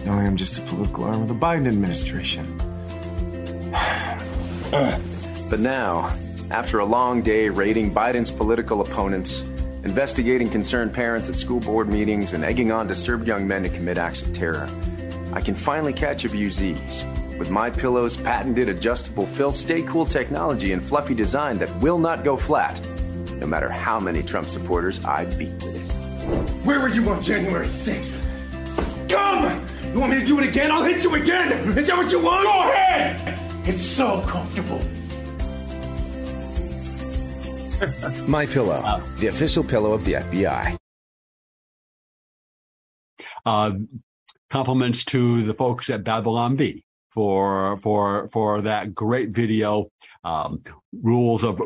[0.05, 2.61] Knowing I'm just a political arm of the Biden administration.
[5.51, 6.13] but now,
[6.51, 9.43] after a long day rating Biden's political opponents,
[9.85, 13.99] investigating concerned parents at school board meetings, and egging on disturbed young men to commit
[13.99, 14.69] acts of terror,
[15.33, 17.05] I can finally catch a few Z's
[17.39, 22.25] with my pillow's patented adjustable fill stay cool technology and fluffy design that will not
[22.25, 22.81] go flat,
[23.39, 26.65] no matter how many Trump supporters I beat with it.
[26.65, 29.07] Where were you on January 6th?
[29.07, 29.67] Scum!
[29.93, 30.73] You want me to do it again?
[30.73, 31.79] I'll hit you again!
[31.79, 32.45] Is that what you want?
[32.45, 33.54] Go ahead!
[33.67, 34.79] It's so comfortable.
[38.29, 39.03] My Pillow, wow.
[39.19, 40.77] the official pillow of the FBI.
[43.47, 43.73] Uh,
[44.51, 49.89] compliments to the folks at Babylon Bee for for for that great video.
[50.25, 51.57] Um, rules of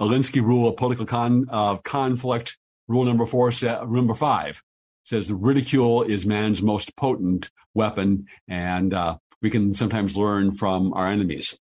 [0.00, 2.56] Alinsky rule of political con, of conflict.
[2.88, 4.62] Rule number four, number five
[5.04, 11.06] says ridicule is man's most potent weapon, and uh, we can sometimes learn from our
[11.06, 11.58] enemies.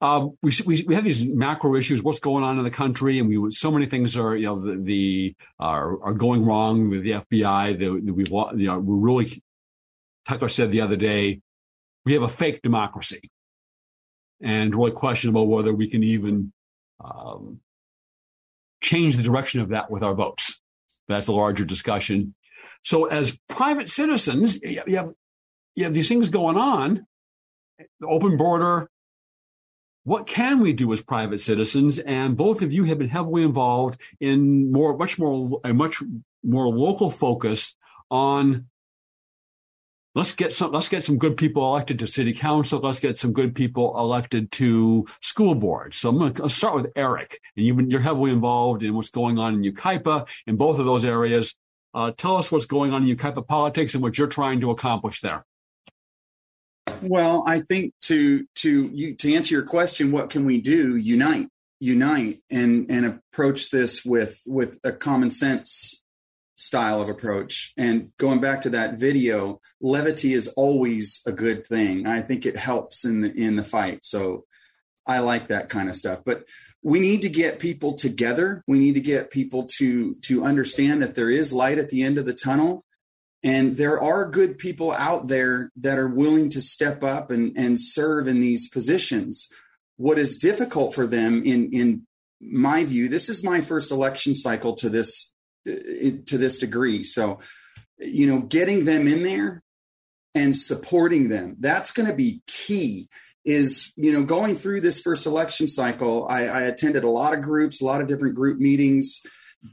[0.00, 2.04] Uh, we, we we have these macro issues.
[2.04, 4.76] What's going on in the country, and we so many things are you know the,
[4.76, 8.14] the are are going wrong with the FBI.
[8.14, 8.24] We
[8.62, 9.42] you know we're really.
[10.24, 11.40] Tucker said the other day,
[12.04, 13.28] we have a fake democracy,
[14.40, 16.52] and really questionable whether we can even
[17.00, 17.58] um,
[18.80, 20.60] change the direction of that with our votes.
[21.08, 22.36] That's a larger discussion.
[22.84, 24.60] So, as private citizens,
[24.94, 25.12] have
[25.78, 27.06] you have these things going on.
[28.00, 28.90] The open border,
[30.02, 31.98] what can we do as private citizens?
[32.00, 36.02] And both of you have been heavily involved in more, much more, a much
[36.42, 37.76] more local focus
[38.10, 38.66] on
[40.14, 43.32] let's get some let's get some good people elected to city council let's get some
[43.32, 47.90] good people elected to school boards so i'm going to start with eric and been,
[47.90, 51.54] you're heavily involved in what's going on in Yucaipa in both of those areas
[51.92, 55.20] uh, tell us what's going on in Yucaipa politics and what you're trying to accomplish
[55.20, 55.44] there
[57.02, 60.96] well, I think to to you to answer your question, what can we do?
[60.96, 61.48] Unite,
[61.80, 66.02] unite, and and approach this with with a common sense
[66.56, 67.72] style of approach.
[67.76, 72.06] And going back to that video, levity is always a good thing.
[72.06, 74.00] I think it helps in the in the fight.
[74.04, 74.44] So
[75.06, 76.20] I like that kind of stuff.
[76.24, 76.44] But
[76.82, 78.62] we need to get people together.
[78.66, 82.18] We need to get people to to understand that there is light at the end
[82.18, 82.84] of the tunnel
[83.42, 87.80] and there are good people out there that are willing to step up and, and
[87.80, 89.48] serve in these positions.
[89.96, 92.06] What is difficult for them, in, in
[92.40, 95.34] my view, this is my first election cycle to this
[95.68, 95.72] uh,
[96.26, 97.04] to this degree.
[97.04, 97.40] So,
[97.98, 99.62] you know, getting them in there
[100.34, 103.08] and supporting them that's going to be key
[103.44, 107.42] is you know going through this first election cycle I, I, attended a lot of
[107.42, 109.22] groups a lot of different group meetings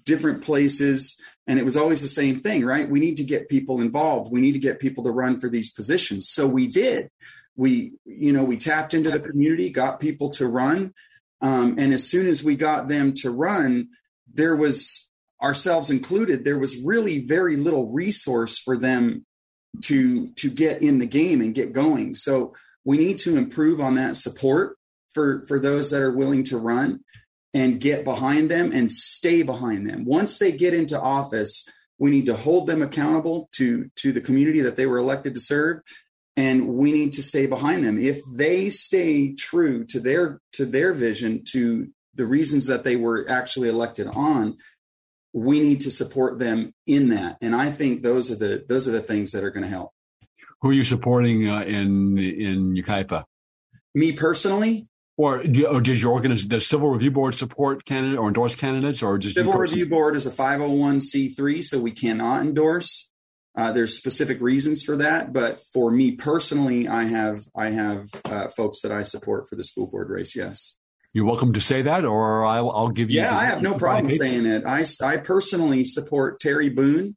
[0.06, 2.89] different places and it was always the same thing, right?
[2.89, 4.31] We need to get people involved.
[4.31, 6.29] We need to get people to run for these positions.
[6.29, 7.10] So we did.
[7.55, 10.93] We, you know, we tapped into the community, got people to run.
[11.41, 13.89] Um, and as soon as we got them to run,
[14.34, 15.10] there was
[15.41, 19.25] ourselves included, there was really very little resource for them
[19.84, 22.15] to to get in the game and get going.
[22.15, 22.53] So
[22.84, 24.77] we need to improve on that support
[25.13, 27.01] for for those that are willing to run
[27.55, 30.05] and get behind them and stay behind them.
[30.05, 34.61] Once they get into office, we need to hold them accountable to to the community
[34.61, 35.81] that they were elected to serve
[36.37, 37.97] and we need to stay behind them.
[37.97, 43.25] If they stay true to their to their vision to the reasons that they were
[43.29, 44.57] actually elected on,
[45.33, 47.37] we need to support them in that.
[47.41, 49.91] And I think those are the those are the things that are going to help.
[50.61, 53.23] Who are you supporting uh, in in Yucaipa?
[53.93, 54.87] Me personally,
[55.17, 59.17] or, or does your organization, does Civil Review Board support candidate or endorse candidates, or
[59.17, 63.10] just Civil Review Board is a 501c3, so we cannot endorse.
[63.58, 68.49] Uh, there's specific reasons for that, but for me personally, I have I have uh,
[68.49, 70.36] folks that I support for the school board race.
[70.36, 70.78] Yes,
[71.13, 73.21] you're welcome to say that, or I'll, I'll give you.
[73.21, 74.63] Yeah, I have no problem saying it.
[74.65, 77.15] I I personally support Terry Boone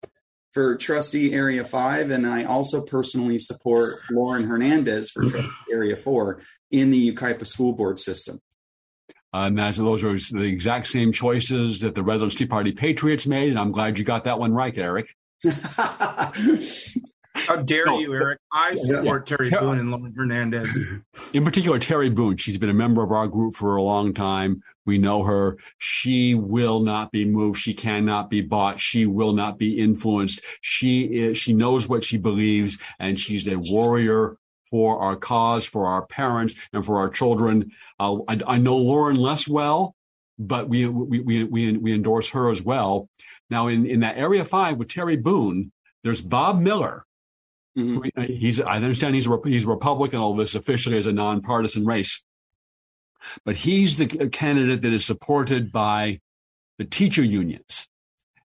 [0.52, 5.38] for trustee area five, and I also personally support Lauren Hernandez for mm-hmm.
[5.38, 8.40] trustee area four in the Yucaipa school board system.
[9.32, 13.50] And that's, those are the exact same choices that the Redlands Tea Party Patriots made,
[13.50, 15.14] and I'm glad you got that one right, Eric.
[17.46, 18.38] How dare no, you, Eric?
[18.52, 20.76] I support yeah, Terry Boone and Lauren Hernandez.
[21.32, 22.36] In particular, Terry Boone.
[22.36, 24.62] She's been a member of our group for a long time.
[24.86, 25.58] We know her.
[25.78, 27.58] She will not be moved.
[27.60, 28.80] She cannot be bought.
[28.80, 30.40] She will not be influenced.
[30.60, 34.36] She is, she knows what she believes, and she's a warrior
[34.70, 37.72] for our cause, for our parents, and for our children.
[37.98, 39.94] Uh, I, I, know Lauren less well,
[40.38, 43.08] but we, we, we, we, we endorse her as well.
[43.50, 45.72] Now, in, in that Area 5 with Terry Boone,
[46.04, 47.04] there's Bob Miller.
[47.78, 48.22] Mm-hmm.
[48.22, 52.24] He's, I understand he's a, he's Republican, although this officially is a nonpartisan race.
[53.44, 56.20] But he's the candidate that is supported by
[56.78, 57.88] the teacher unions.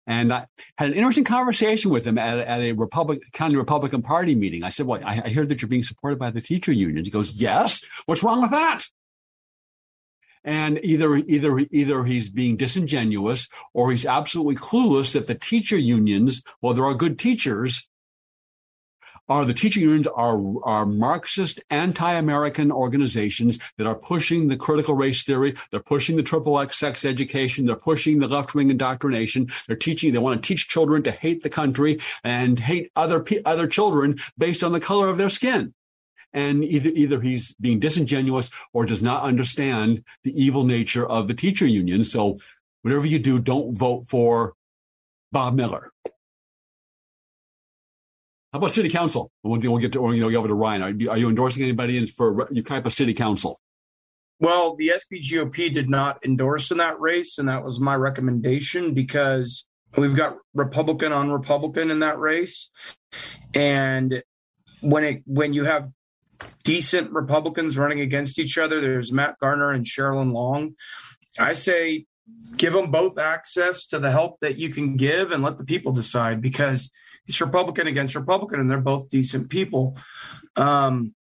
[0.07, 4.33] And I had an interesting conversation with him at, at a Republic, county Republican Party
[4.33, 4.63] meeting.
[4.63, 7.11] I said, "Well, I, I hear that you're being supported by the teacher unions." He
[7.11, 7.83] goes, "Yes.
[8.07, 8.85] What's wrong with that?"
[10.43, 16.43] And either either either he's being disingenuous or he's absolutely clueless that the teacher unions,
[16.61, 17.88] well, there are good teachers,
[19.29, 25.23] are the teaching unions are, are Marxist anti-American organizations that are pushing the critical race
[25.23, 25.55] theory.
[25.69, 27.67] They're pushing the triple X sex education.
[27.67, 29.51] They're pushing the left-wing indoctrination.
[29.67, 33.67] They're teaching, they want to teach children to hate the country and hate other, other
[33.67, 35.73] children based on the color of their skin.
[36.33, 41.33] And either, either he's being disingenuous or does not understand the evil nature of the
[41.33, 42.03] teacher union.
[42.03, 42.37] So
[42.81, 44.53] whatever you do, don't vote for
[45.31, 45.91] Bob Miller.
[48.51, 49.31] How about city council?
[49.43, 50.81] We'll, we'll get to, or, you know, over to Ryan.
[50.81, 53.59] Are you, are you endorsing anybody in for Yucaipa City Council?
[54.39, 59.67] Well, the SBGOP did not endorse in that race, and that was my recommendation because
[59.97, 62.69] we've got Republican on Republican in that race,
[63.53, 64.23] and
[64.81, 65.89] when it when you have
[66.63, 70.75] decent Republicans running against each other, there's Matt Garner and Sherilyn Long.
[71.37, 72.05] I say
[72.55, 75.91] give them both access to the help that you can give, and let the people
[75.91, 76.89] decide because
[77.29, 79.95] it's Republican against Republican, and they're both decent people.
[80.55, 81.13] Um,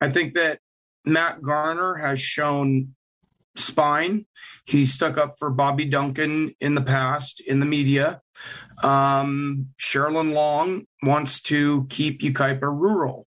[0.00, 0.58] I think that
[1.04, 2.94] Matt Garner has shown
[3.56, 4.26] spine.
[4.64, 8.20] He stuck up for Bobby Duncan in the past in the media.
[8.82, 13.28] Um, Sherilyn Long wants to keep Yucaipa rural.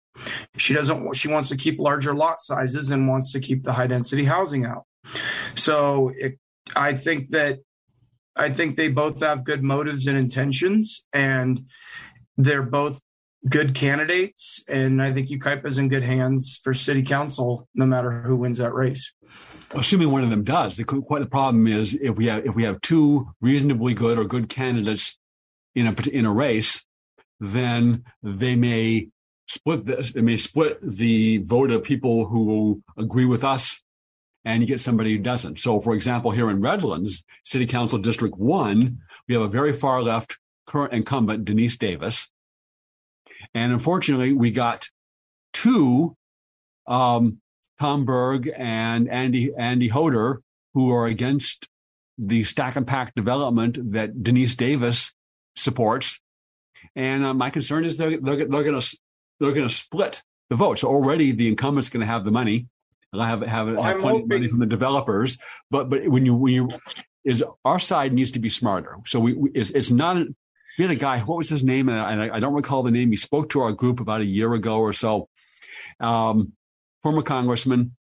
[0.57, 1.15] She doesn't.
[1.15, 4.65] She wants to keep larger lot sizes and wants to keep the high density housing
[4.65, 4.85] out.
[5.53, 6.39] So it,
[6.75, 7.59] I think that
[8.35, 11.61] I think they both have good motives and intentions, and
[12.37, 13.01] they're both
[13.47, 14.63] good candidates.
[14.67, 18.73] And I think is in good hands for city council, no matter who wins that
[18.73, 19.13] race.
[19.71, 22.63] Assuming one of them does, the, quite the problem is if we have if we
[22.63, 25.17] have two reasonably good or good candidates
[25.73, 26.85] in a in a race,
[27.39, 29.09] then they may
[29.47, 30.13] split this.
[30.13, 33.81] They may split the vote of people who agree with us
[34.45, 35.59] and you get somebody who doesn't.
[35.59, 40.03] So, for example, here in Redlands, City Council District 1, we have a very far
[40.03, 40.37] left
[40.67, 42.29] current incumbent, Denise Davis.
[43.53, 44.87] And unfortunately, we got
[45.51, 46.15] two,
[46.87, 47.39] um,
[47.79, 50.41] Tom Berg and Andy, Andy Hoder,
[50.73, 51.67] who are against
[52.17, 55.13] the stack and pack development that Denise Davis
[55.55, 56.19] supports.
[56.95, 58.97] And uh, my concern is they're, they're, they're going to,
[59.39, 60.79] they're going to split the vote.
[60.79, 62.67] So already the incumbent's going to have the money
[63.19, 65.37] have have, well, have plenty of money from the developers.
[65.71, 66.69] But but when you when you
[67.25, 68.97] is our side needs to be smarter.
[69.05, 70.17] So we, we it's, it's not.
[70.77, 71.19] We had a guy.
[71.19, 71.89] What was his name?
[71.89, 73.09] And I, I, don't recall the name.
[73.09, 75.29] He spoke to our group about a year ago or so.
[75.99, 76.53] Um,
[77.01, 77.95] former congressman,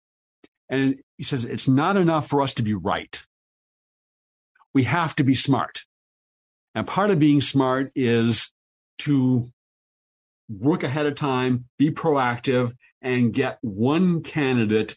[0.68, 3.22] and he says it's not enough for us to be right.
[4.72, 5.82] We have to be smart,
[6.74, 8.52] and part of being smart is
[9.00, 9.50] to
[10.48, 14.96] work ahead of time, be proactive, and get one candidate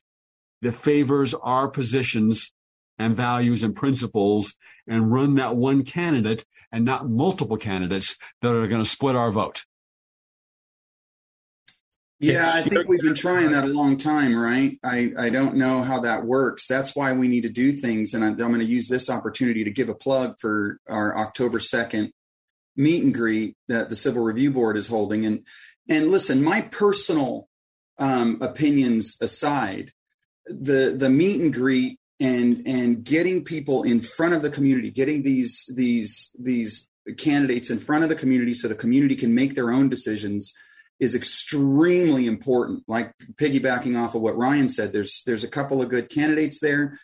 [0.64, 2.51] that favors our positions
[2.97, 4.55] and values and principles
[4.88, 9.32] and run that one candidate and not multiple candidates that are going to split our
[9.32, 9.64] vote.
[12.20, 14.80] Yeah, I think we've been trying that a long time, right?
[14.82, 16.68] I, I don't know how that works.
[16.68, 18.14] That's why we need to do things.
[18.14, 21.59] And I'm, I'm going to use this opportunity to give a plug for our October
[21.59, 22.11] 2nd
[22.78, 25.26] meet and greet that the Civil Review Board is holding.
[25.26, 25.45] And,
[25.89, 27.49] and listen, my personal
[27.99, 29.91] um, opinions aside,
[30.48, 35.24] the the meet and greet and and getting people in front of the community, getting
[35.24, 39.72] these these these candidates in front of the community so the community can make their
[39.72, 40.54] own decisions
[41.00, 42.84] is extremely important.
[42.88, 46.98] Like piggybacking off of what Ryan said, there's there's a couple of good candidates there.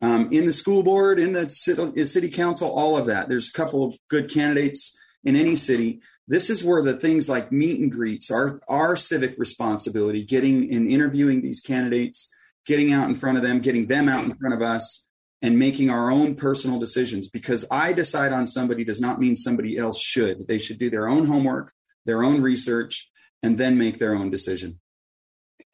[0.00, 3.28] Um, in the school board, in the city, city council, all of that.
[3.28, 7.52] There's a couple of good candidates in any city this is where the things like
[7.52, 12.32] meet and greets are our civic responsibility getting and interviewing these candidates
[12.66, 15.08] getting out in front of them getting them out in front of us
[15.40, 19.76] and making our own personal decisions because i decide on somebody does not mean somebody
[19.76, 21.72] else should they should do their own homework
[22.04, 23.10] their own research,
[23.42, 24.80] and then make their own decision.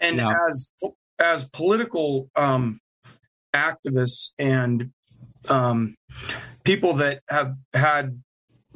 [0.00, 0.70] And as
[1.18, 2.80] as political um,
[3.54, 4.92] activists and
[5.48, 5.96] um,
[6.64, 8.22] people that have had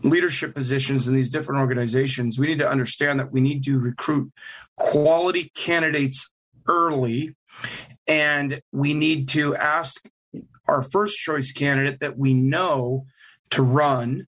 [0.03, 4.33] leadership positions in these different organizations, we need to understand that we need to recruit
[4.77, 6.33] quality candidates
[6.67, 7.37] early,
[8.07, 10.09] and we need to ask
[10.67, 13.07] our first choice candidate that we know
[13.51, 14.27] to run.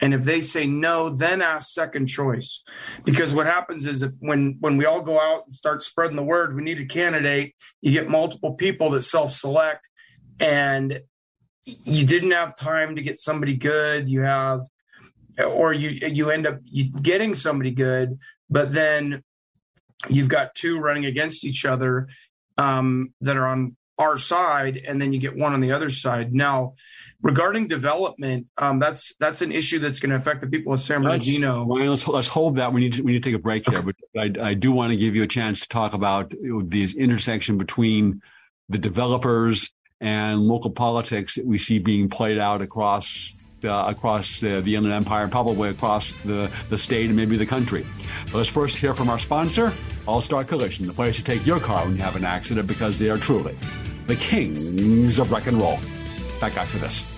[0.00, 2.62] And if they say no then ask second choice.
[3.04, 6.22] Because what happens is if when when we all go out and start spreading the
[6.22, 7.54] word we need a candidate.
[7.80, 9.88] You get multiple people that self-select.
[10.40, 11.00] And
[11.64, 14.08] you didn't have time to get somebody good.
[14.08, 14.60] You have
[15.44, 16.58] or you you end up
[17.02, 18.18] getting somebody good
[18.50, 19.22] but then
[20.08, 22.08] you've got two running against each other
[22.58, 26.32] um, that are on our side, and then you get one on the other side.
[26.32, 26.74] Now,
[27.20, 31.02] regarding development, um, that's that's an issue that's going to affect the people of San
[31.02, 31.66] Bernardino.
[31.66, 32.72] Ryan, let's let's hold that.
[32.72, 34.90] We need to, we need to take a break here, but I, I do want
[34.90, 36.32] to give you a chance to talk about
[36.64, 38.22] these intersection between
[38.68, 44.74] the developers and local politics that we see being played out across uh, across the
[44.74, 47.84] Inland Empire and probably across the, the state and maybe the country.
[48.26, 49.72] But let's first hear from our sponsor,
[50.06, 52.98] All Star Collision, the place to take your car when you have an accident because
[52.98, 53.56] they are truly
[54.06, 55.78] the kings of wreck and roll.
[56.40, 57.17] Back after this.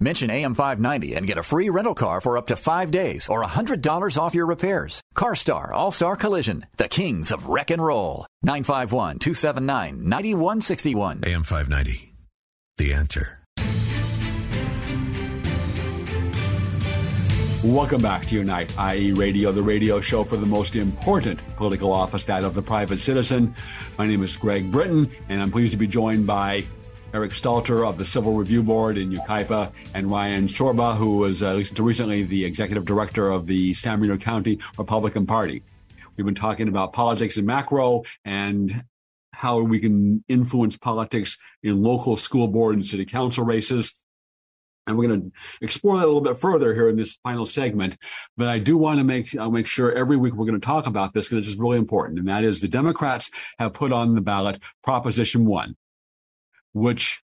[0.00, 4.18] Mention AM590 and get a free rental car for up to five days or $100
[4.18, 5.00] off your repairs.
[5.14, 8.26] CarStar All Star Collision, the kings of wreck and roll.
[8.42, 11.20] 951 279 9161.
[11.20, 12.08] AM590,
[12.76, 13.44] the answer.
[17.64, 22.24] Welcome back to Unite, IE Radio, the radio show for the most important political office,
[22.24, 23.56] that of the private citizen.
[23.96, 26.66] My name is Greg Britton, and I'm pleased to be joined by
[27.14, 31.62] Eric Stalter of the Civil Review Board in Yucaipa, and Ryan Sorba, who was uh,
[31.78, 35.62] recently the executive director of the San Bernardino County Republican Party.
[36.16, 38.82] We've been talking about politics in macro and
[39.32, 43.92] how we can influence politics in local school board and city council races.
[44.88, 47.96] And we're going to explore that a little bit further here in this final segment.
[48.36, 50.86] But I do want to make I'll make sure every week we're going to talk
[50.86, 52.18] about this because it's really important.
[52.18, 55.76] And that is the Democrats have put on the ballot Proposition One
[56.74, 57.22] which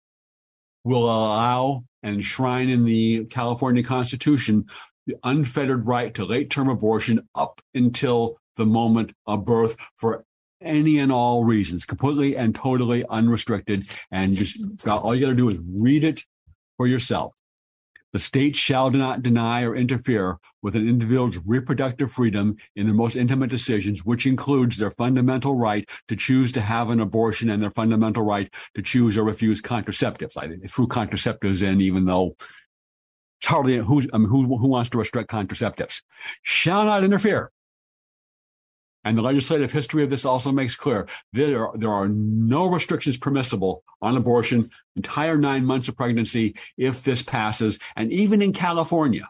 [0.84, 4.64] will allow and enshrine in the California Constitution
[5.06, 10.24] the unfettered right to late term abortion up until the moment of birth for
[10.62, 13.88] any and all reasons, completely and totally unrestricted.
[14.10, 16.24] And just all you got to do is read it
[16.76, 17.32] for yourself.
[18.12, 23.16] The state shall not deny or interfere with an individual's reproductive freedom in their most
[23.16, 27.70] intimate decisions, which includes their fundamental right to choose to have an abortion and their
[27.70, 30.36] fundamental right to choose or refuse contraceptives.
[30.36, 32.36] I threw contraceptives in, even though
[33.40, 36.02] it's hardly who's, I mean, who, who wants to restrict contraceptives.
[36.42, 37.52] Shall not interfere
[39.04, 43.16] and the legislative history of this also makes clear there are, there are no restrictions
[43.16, 49.28] permissible on abortion entire nine months of pregnancy if this passes, and even in California.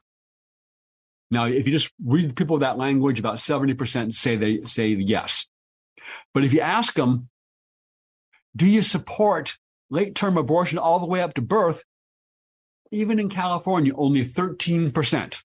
[1.31, 5.47] Now, if you just read people that language, about 70% say they say yes.
[6.35, 7.29] But if you ask them,
[8.57, 9.57] do you support
[9.91, 11.85] late term abortion all the way up to birth?
[12.91, 15.43] Even in California, only 13%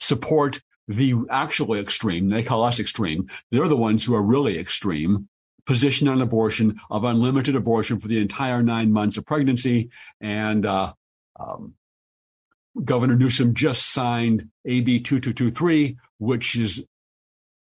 [0.00, 5.28] support the actually extreme, they call us extreme, they're the ones who are really extreme,
[5.66, 9.90] position on abortion of unlimited abortion for the entire nine months of pregnancy.
[10.20, 10.92] And uh,
[11.38, 11.74] um,
[12.82, 16.86] Governor Newsom just signed AB 2223, which is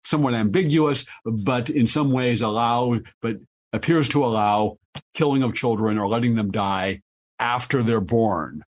[0.04, 3.36] somewhat ambiguous, but in some ways allow, but
[3.72, 4.78] appears to allow
[5.14, 7.02] killing of children or letting them die
[7.38, 8.62] after they're born.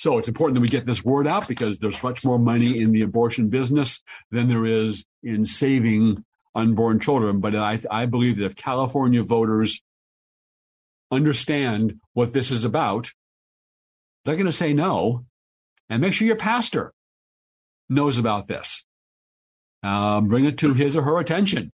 [0.00, 2.90] So it's important that we get this word out because there's much more money in
[2.90, 6.24] the abortion business than there is in saving
[6.54, 7.40] unborn children.
[7.40, 9.82] But I, I believe that if California voters
[11.10, 13.12] understand what this is about,
[14.24, 15.26] they're going to say no.
[15.90, 16.94] And make sure your pastor
[17.90, 18.86] knows about this.
[19.82, 21.72] Um, bring it to his or her attention.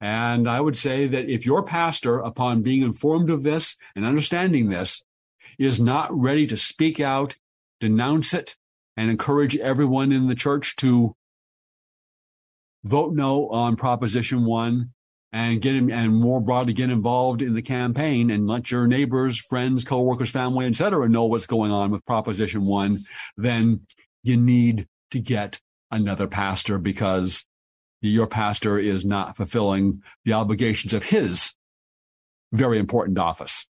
[0.00, 4.70] And I would say that if your pastor, upon being informed of this and understanding
[4.70, 5.04] this,
[5.58, 7.36] is not ready to speak out,
[7.80, 8.56] denounce it,
[8.96, 11.16] and encourage everyone in the church to
[12.84, 14.90] vote no on Proposition 1
[15.32, 19.82] and get and more broadly get involved in the campaign and let your neighbors, friends,
[19.82, 23.00] coworkers, family, etc., know what's going on with Proposition One,
[23.36, 23.80] then
[24.22, 27.44] you need to get another pastor because
[28.00, 31.54] your pastor is not fulfilling the obligations of his
[32.52, 33.66] very important office.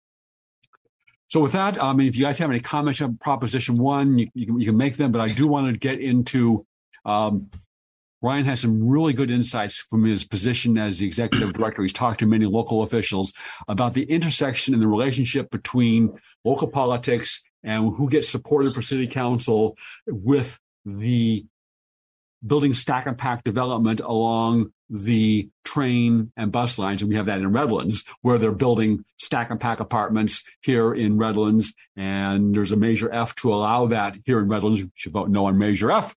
[1.28, 4.28] So with that, I mean, if you guys have any comments on Proposition One, you,
[4.34, 5.12] you, can, you can make them.
[5.12, 6.66] But I do want to get into.
[7.04, 7.50] Um,
[8.20, 11.82] Ryan has some really good insights from his position as the executive director.
[11.82, 13.32] He's talked to many local officials
[13.68, 19.06] about the intersection and the relationship between local politics and who gets supported for city
[19.06, 19.76] council
[20.06, 21.46] with the
[22.44, 27.02] building stack and pack development along the train and bus lines.
[27.02, 31.18] And we have that in Redlands, where they're building stack and pack apartments here in
[31.18, 31.74] Redlands.
[31.96, 34.80] And there's a measure F to allow that here in Redlands.
[34.80, 36.14] You should vote no on measure F.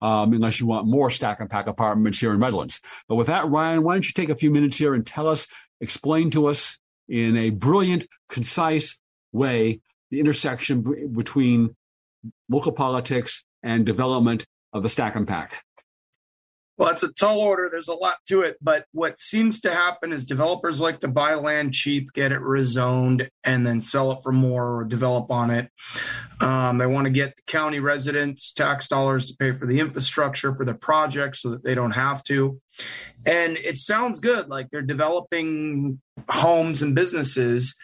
[0.00, 2.80] Um, unless you want more stack and pack apartments here in Redlands.
[3.08, 5.48] But with that, Ryan, why don't you take a few minutes here and tell us,
[5.80, 6.78] explain to us
[7.08, 8.96] in a brilliant, concise
[9.32, 9.80] way,
[10.12, 11.74] the intersection b- between
[12.48, 15.64] local politics and development of the stack and pack.
[16.78, 17.68] Well, it's a tall order.
[17.70, 18.56] There's a lot to it.
[18.62, 23.28] But what seems to happen is developers like to buy land cheap, get it rezoned,
[23.42, 25.70] and then sell it for more or develop on it.
[26.40, 30.54] Um, they want to get the county residents tax dollars to pay for the infrastructure
[30.54, 32.60] for the project so that they don't have to.
[33.26, 37.74] And it sounds good, like they're developing homes and businesses.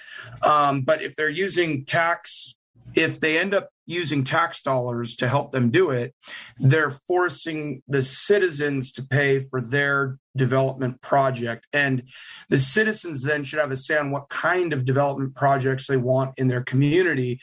[0.43, 2.55] Um, but if they're using tax
[2.95, 6.15] if they end up using tax dollars to help them do it,
[6.59, 11.67] they're forcing the citizens to pay for their development project.
[11.73, 12.05] And
[12.49, 16.33] the citizens then should have a say on what kind of development projects they want
[16.39, 17.41] in their community.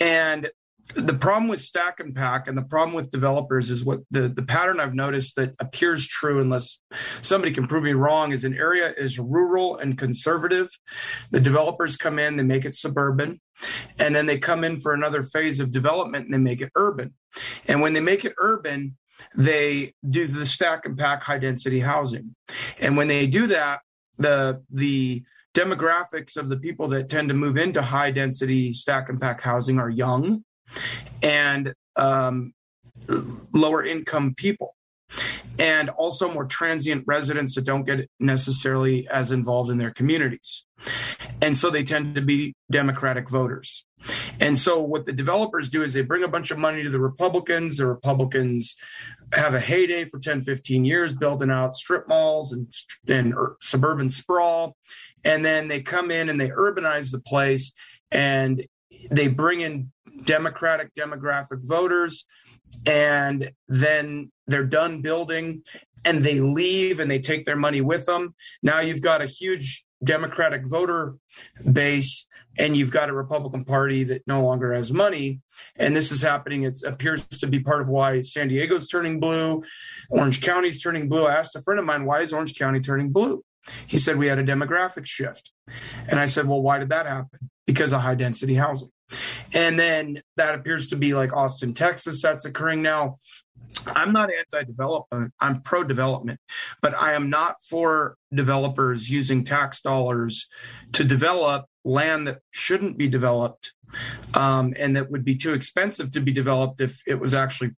[0.00, 0.50] And
[0.94, 4.42] the problem with stack and pack and the problem with developers is what the, the
[4.42, 6.80] pattern I've noticed that appears true unless
[7.22, 10.68] somebody can prove me wrong is an area is rural and conservative.
[11.30, 13.40] The developers come in, they make it suburban,
[13.98, 17.14] and then they come in for another phase of development and they make it urban.
[17.66, 18.96] And when they make it urban,
[19.34, 22.34] they do the stack and pack high density housing.
[22.78, 23.80] And when they do that,
[24.18, 25.24] the the
[25.54, 29.78] demographics of the people that tend to move into high density stack and pack housing
[29.78, 30.44] are young
[31.22, 32.54] and um,
[33.52, 34.74] lower income people
[35.58, 40.64] and also more transient residents that don't get necessarily as involved in their communities.
[41.40, 43.84] And so they tend to be Democratic voters.
[44.40, 47.00] And so what the developers do is they bring a bunch of money to the
[47.00, 47.76] Republicans.
[47.76, 48.74] The Republicans
[49.32, 52.72] have a heyday for 10, 15 years, building out strip malls and,
[53.08, 54.76] and suburban sprawl.
[55.24, 57.72] And then they come in and they urbanize the place
[58.10, 58.66] and
[59.10, 59.92] they bring in
[60.24, 62.26] Democratic demographic voters,
[62.86, 65.62] and then they're done building
[66.04, 68.34] and they leave and they take their money with them.
[68.62, 71.14] Now you've got a huge Democratic voter
[71.72, 75.40] base and you've got a Republican Party that no longer has money.
[75.76, 76.62] And this is happening.
[76.62, 79.62] It appears to be part of why San Diego's turning blue,
[80.10, 81.26] Orange County's turning blue.
[81.26, 83.42] I asked a friend of mine, why is Orange County turning blue?
[83.86, 85.52] He said, we had a demographic shift.
[86.06, 87.50] And I said, well, why did that happen?
[87.66, 88.90] Because of high density housing.
[89.52, 93.18] And then that appears to be like Austin, Texas, that's occurring now.
[93.86, 96.40] I'm not anti development, I'm pro development,
[96.80, 100.48] but I am not for developers using tax dollars
[100.92, 103.72] to develop land that shouldn't be developed
[104.34, 107.70] um, and that would be too expensive to be developed if it was actually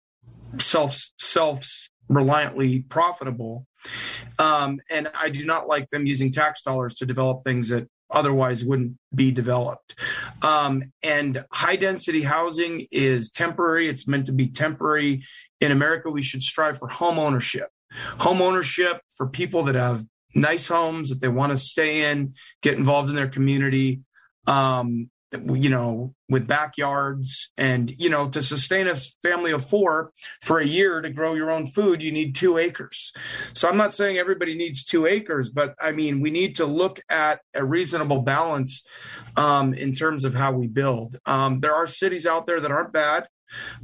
[0.58, 3.66] self self reliantly profitable.
[4.38, 8.64] Um, and I do not like them using tax dollars to develop things that otherwise
[8.64, 9.98] wouldn't be developed.
[10.42, 13.88] Um, and high density housing is temporary.
[13.88, 15.22] It's meant to be temporary.
[15.60, 17.68] In America, we should strive for home ownership.
[18.18, 20.04] Home ownership for people that have
[20.34, 24.00] nice homes that they want to stay in, get involved in their community.
[24.46, 25.10] Um,
[25.46, 30.10] you know, with backyards and, you know, to sustain a family of four
[30.42, 33.12] for a year to grow your own food, you need two acres.
[33.52, 37.00] So I'm not saying everybody needs two acres, but I mean, we need to look
[37.08, 38.82] at a reasonable balance
[39.36, 41.16] um, in terms of how we build.
[41.26, 43.28] Um, there are cities out there that aren't bad,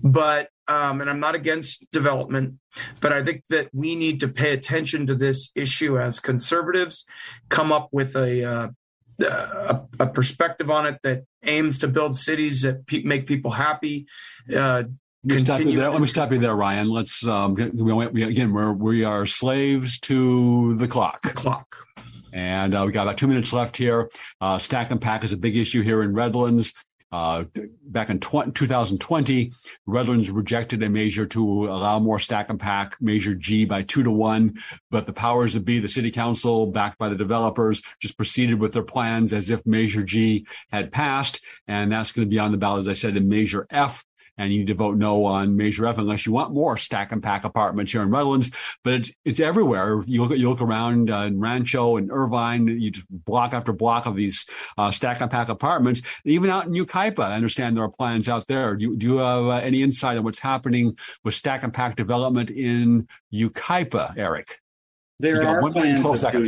[0.02, 2.54] but um, and I'm not against development,
[3.00, 7.04] but I think that we need to pay attention to this issue as conservatives,
[7.48, 8.68] come up with a uh,
[9.22, 14.06] a, a, perspective on it that aims to build cities that pe- make people happy.
[14.48, 14.84] Uh,
[15.92, 16.88] Let me stop you there, Ryan.
[16.88, 18.52] Let's um, we, we, again.
[18.52, 21.22] We're we are slaves to the clock.
[21.22, 21.76] The clock.
[22.32, 24.10] And uh, we got about two minutes left here.
[24.40, 26.74] Uh, stack and pack is a big issue here in Redlands.
[27.12, 27.44] Uh,
[27.82, 29.52] back in 2020,
[29.86, 34.10] Redlands rejected a measure to allow more stack and pack, measure G by two to
[34.10, 38.60] one, but the powers that be, the city council, backed by the developers, just proceeded
[38.60, 41.40] with their plans as if measure G had passed.
[41.66, 44.04] And that's going to be on the ballot, as I said, in measure F
[44.40, 47.22] and you need to vote no on Measure F unless you want more stack and
[47.22, 48.50] pack apartments here in Redlands.
[48.82, 50.02] But it's, it's everywhere.
[50.06, 54.06] You look, you look around uh, in Rancho and Irvine, you just block after block
[54.06, 54.46] of these
[54.78, 56.00] uh, stack and pack apartments.
[56.24, 58.76] Even out in Yucaipa, I understand there are plans out there.
[58.76, 61.96] Do you, do you have uh, any insight on what's happening with stack and pack
[61.96, 64.58] development in Yucaipa, Eric?
[65.18, 66.46] There are plans of doing,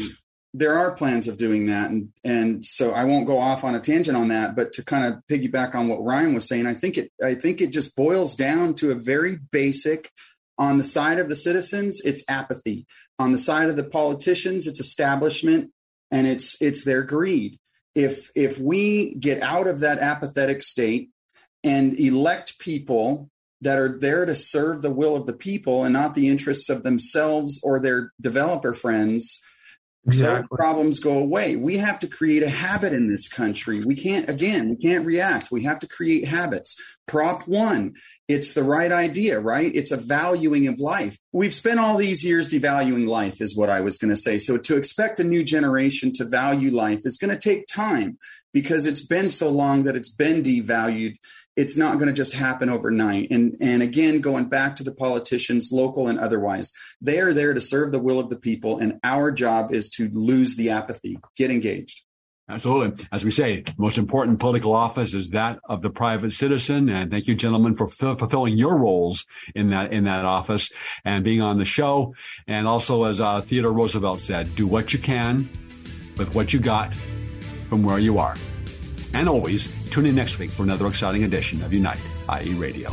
[0.55, 1.91] there are plans of doing that.
[1.91, 5.13] And and so i won't go off on a tangent on that but to kind
[5.13, 8.35] of piggyback on what ryan was saying i think it i think it just boils
[8.35, 10.11] down to a very basic
[10.59, 12.87] on the side of the citizens it's apathy.
[13.19, 15.71] On the side of the politicians it's establishment
[16.11, 17.59] and it's it's their greed.
[17.95, 21.11] If if we get out of that apathetic state
[21.65, 23.29] and elect people
[23.61, 26.83] that are there to serve the will of the people and not the interests of
[26.83, 29.43] themselves or their developer friends
[30.07, 30.41] Exactly.
[30.41, 31.55] Those problems go away.
[31.57, 33.85] We have to create a habit in this country.
[33.85, 35.53] We can't, again, we can't react.
[35.53, 36.99] We have to create habits.
[37.07, 37.95] Prop one,
[38.29, 39.71] it's the right idea, right?
[39.75, 41.19] It's a valuing of life.
[41.33, 44.39] We've spent all these years devaluing life, is what I was going to say.
[44.39, 48.19] So to expect a new generation to value life is going to take time
[48.53, 51.17] because it's been so long that it's been devalued
[51.55, 55.71] it's not going to just happen overnight and and again going back to the politicians
[55.73, 59.31] local and otherwise they are there to serve the will of the people and our
[59.31, 62.05] job is to lose the apathy get engaged
[62.49, 63.07] Absolutely.
[63.13, 66.89] As we say, most important political office is that of the private citizen.
[66.89, 69.25] And thank you, gentlemen, for f- fulfilling your roles
[69.55, 70.71] in that in that office
[71.05, 72.15] and being on the show.
[72.47, 75.49] And also, as uh, Theodore Roosevelt said, do what you can
[76.17, 76.95] with what you got
[77.69, 78.37] from where you are.
[79.15, 82.93] And always tune in next week for another exciting edition of Unite, IE Radio.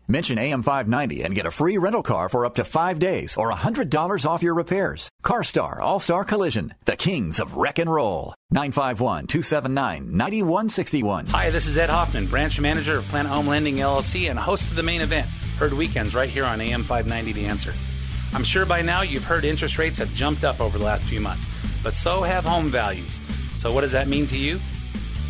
[0.11, 4.25] Mention AM590 and get a free rental car for up to five days or $100
[4.25, 5.07] off your repairs.
[5.23, 8.35] CarStar All-Star Collision, the kings of wreck and roll.
[8.53, 11.29] 951-279-9161.
[11.29, 14.75] Hi, this is Ed Hoffman, branch manager of Planet Home Lending LLC and host of
[14.75, 15.27] the main event.
[15.57, 17.73] Heard weekends right here on AM590 The Answer.
[18.33, 21.21] I'm sure by now you've heard interest rates have jumped up over the last few
[21.21, 21.47] months,
[21.83, 23.21] but so have home values.
[23.55, 24.55] So what does that mean to you?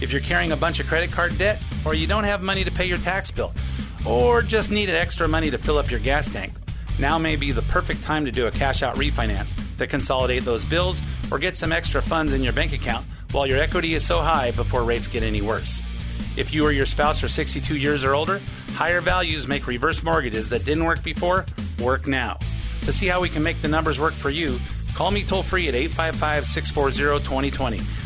[0.01, 2.71] If you're carrying a bunch of credit card debt or you don't have money to
[2.71, 3.53] pay your tax bill,
[4.06, 6.54] or just needed extra money to fill up your gas tank,
[6.99, 10.66] now may be the perfect time to do a cash out refinance to consolidate those
[10.66, 14.20] bills or get some extra funds in your bank account while your equity is so
[14.20, 15.80] high before rates get any worse.
[16.38, 18.39] If you or your spouse are 62 years or older,
[18.74, 21.45] higher values make reverse mortgages that didn't work before
[21.80, 22.38] work now.
[22.86, 24.60] To see how we can make the numbers work for you,
[24.93, 27.80] call me toll free at 855 640 2020.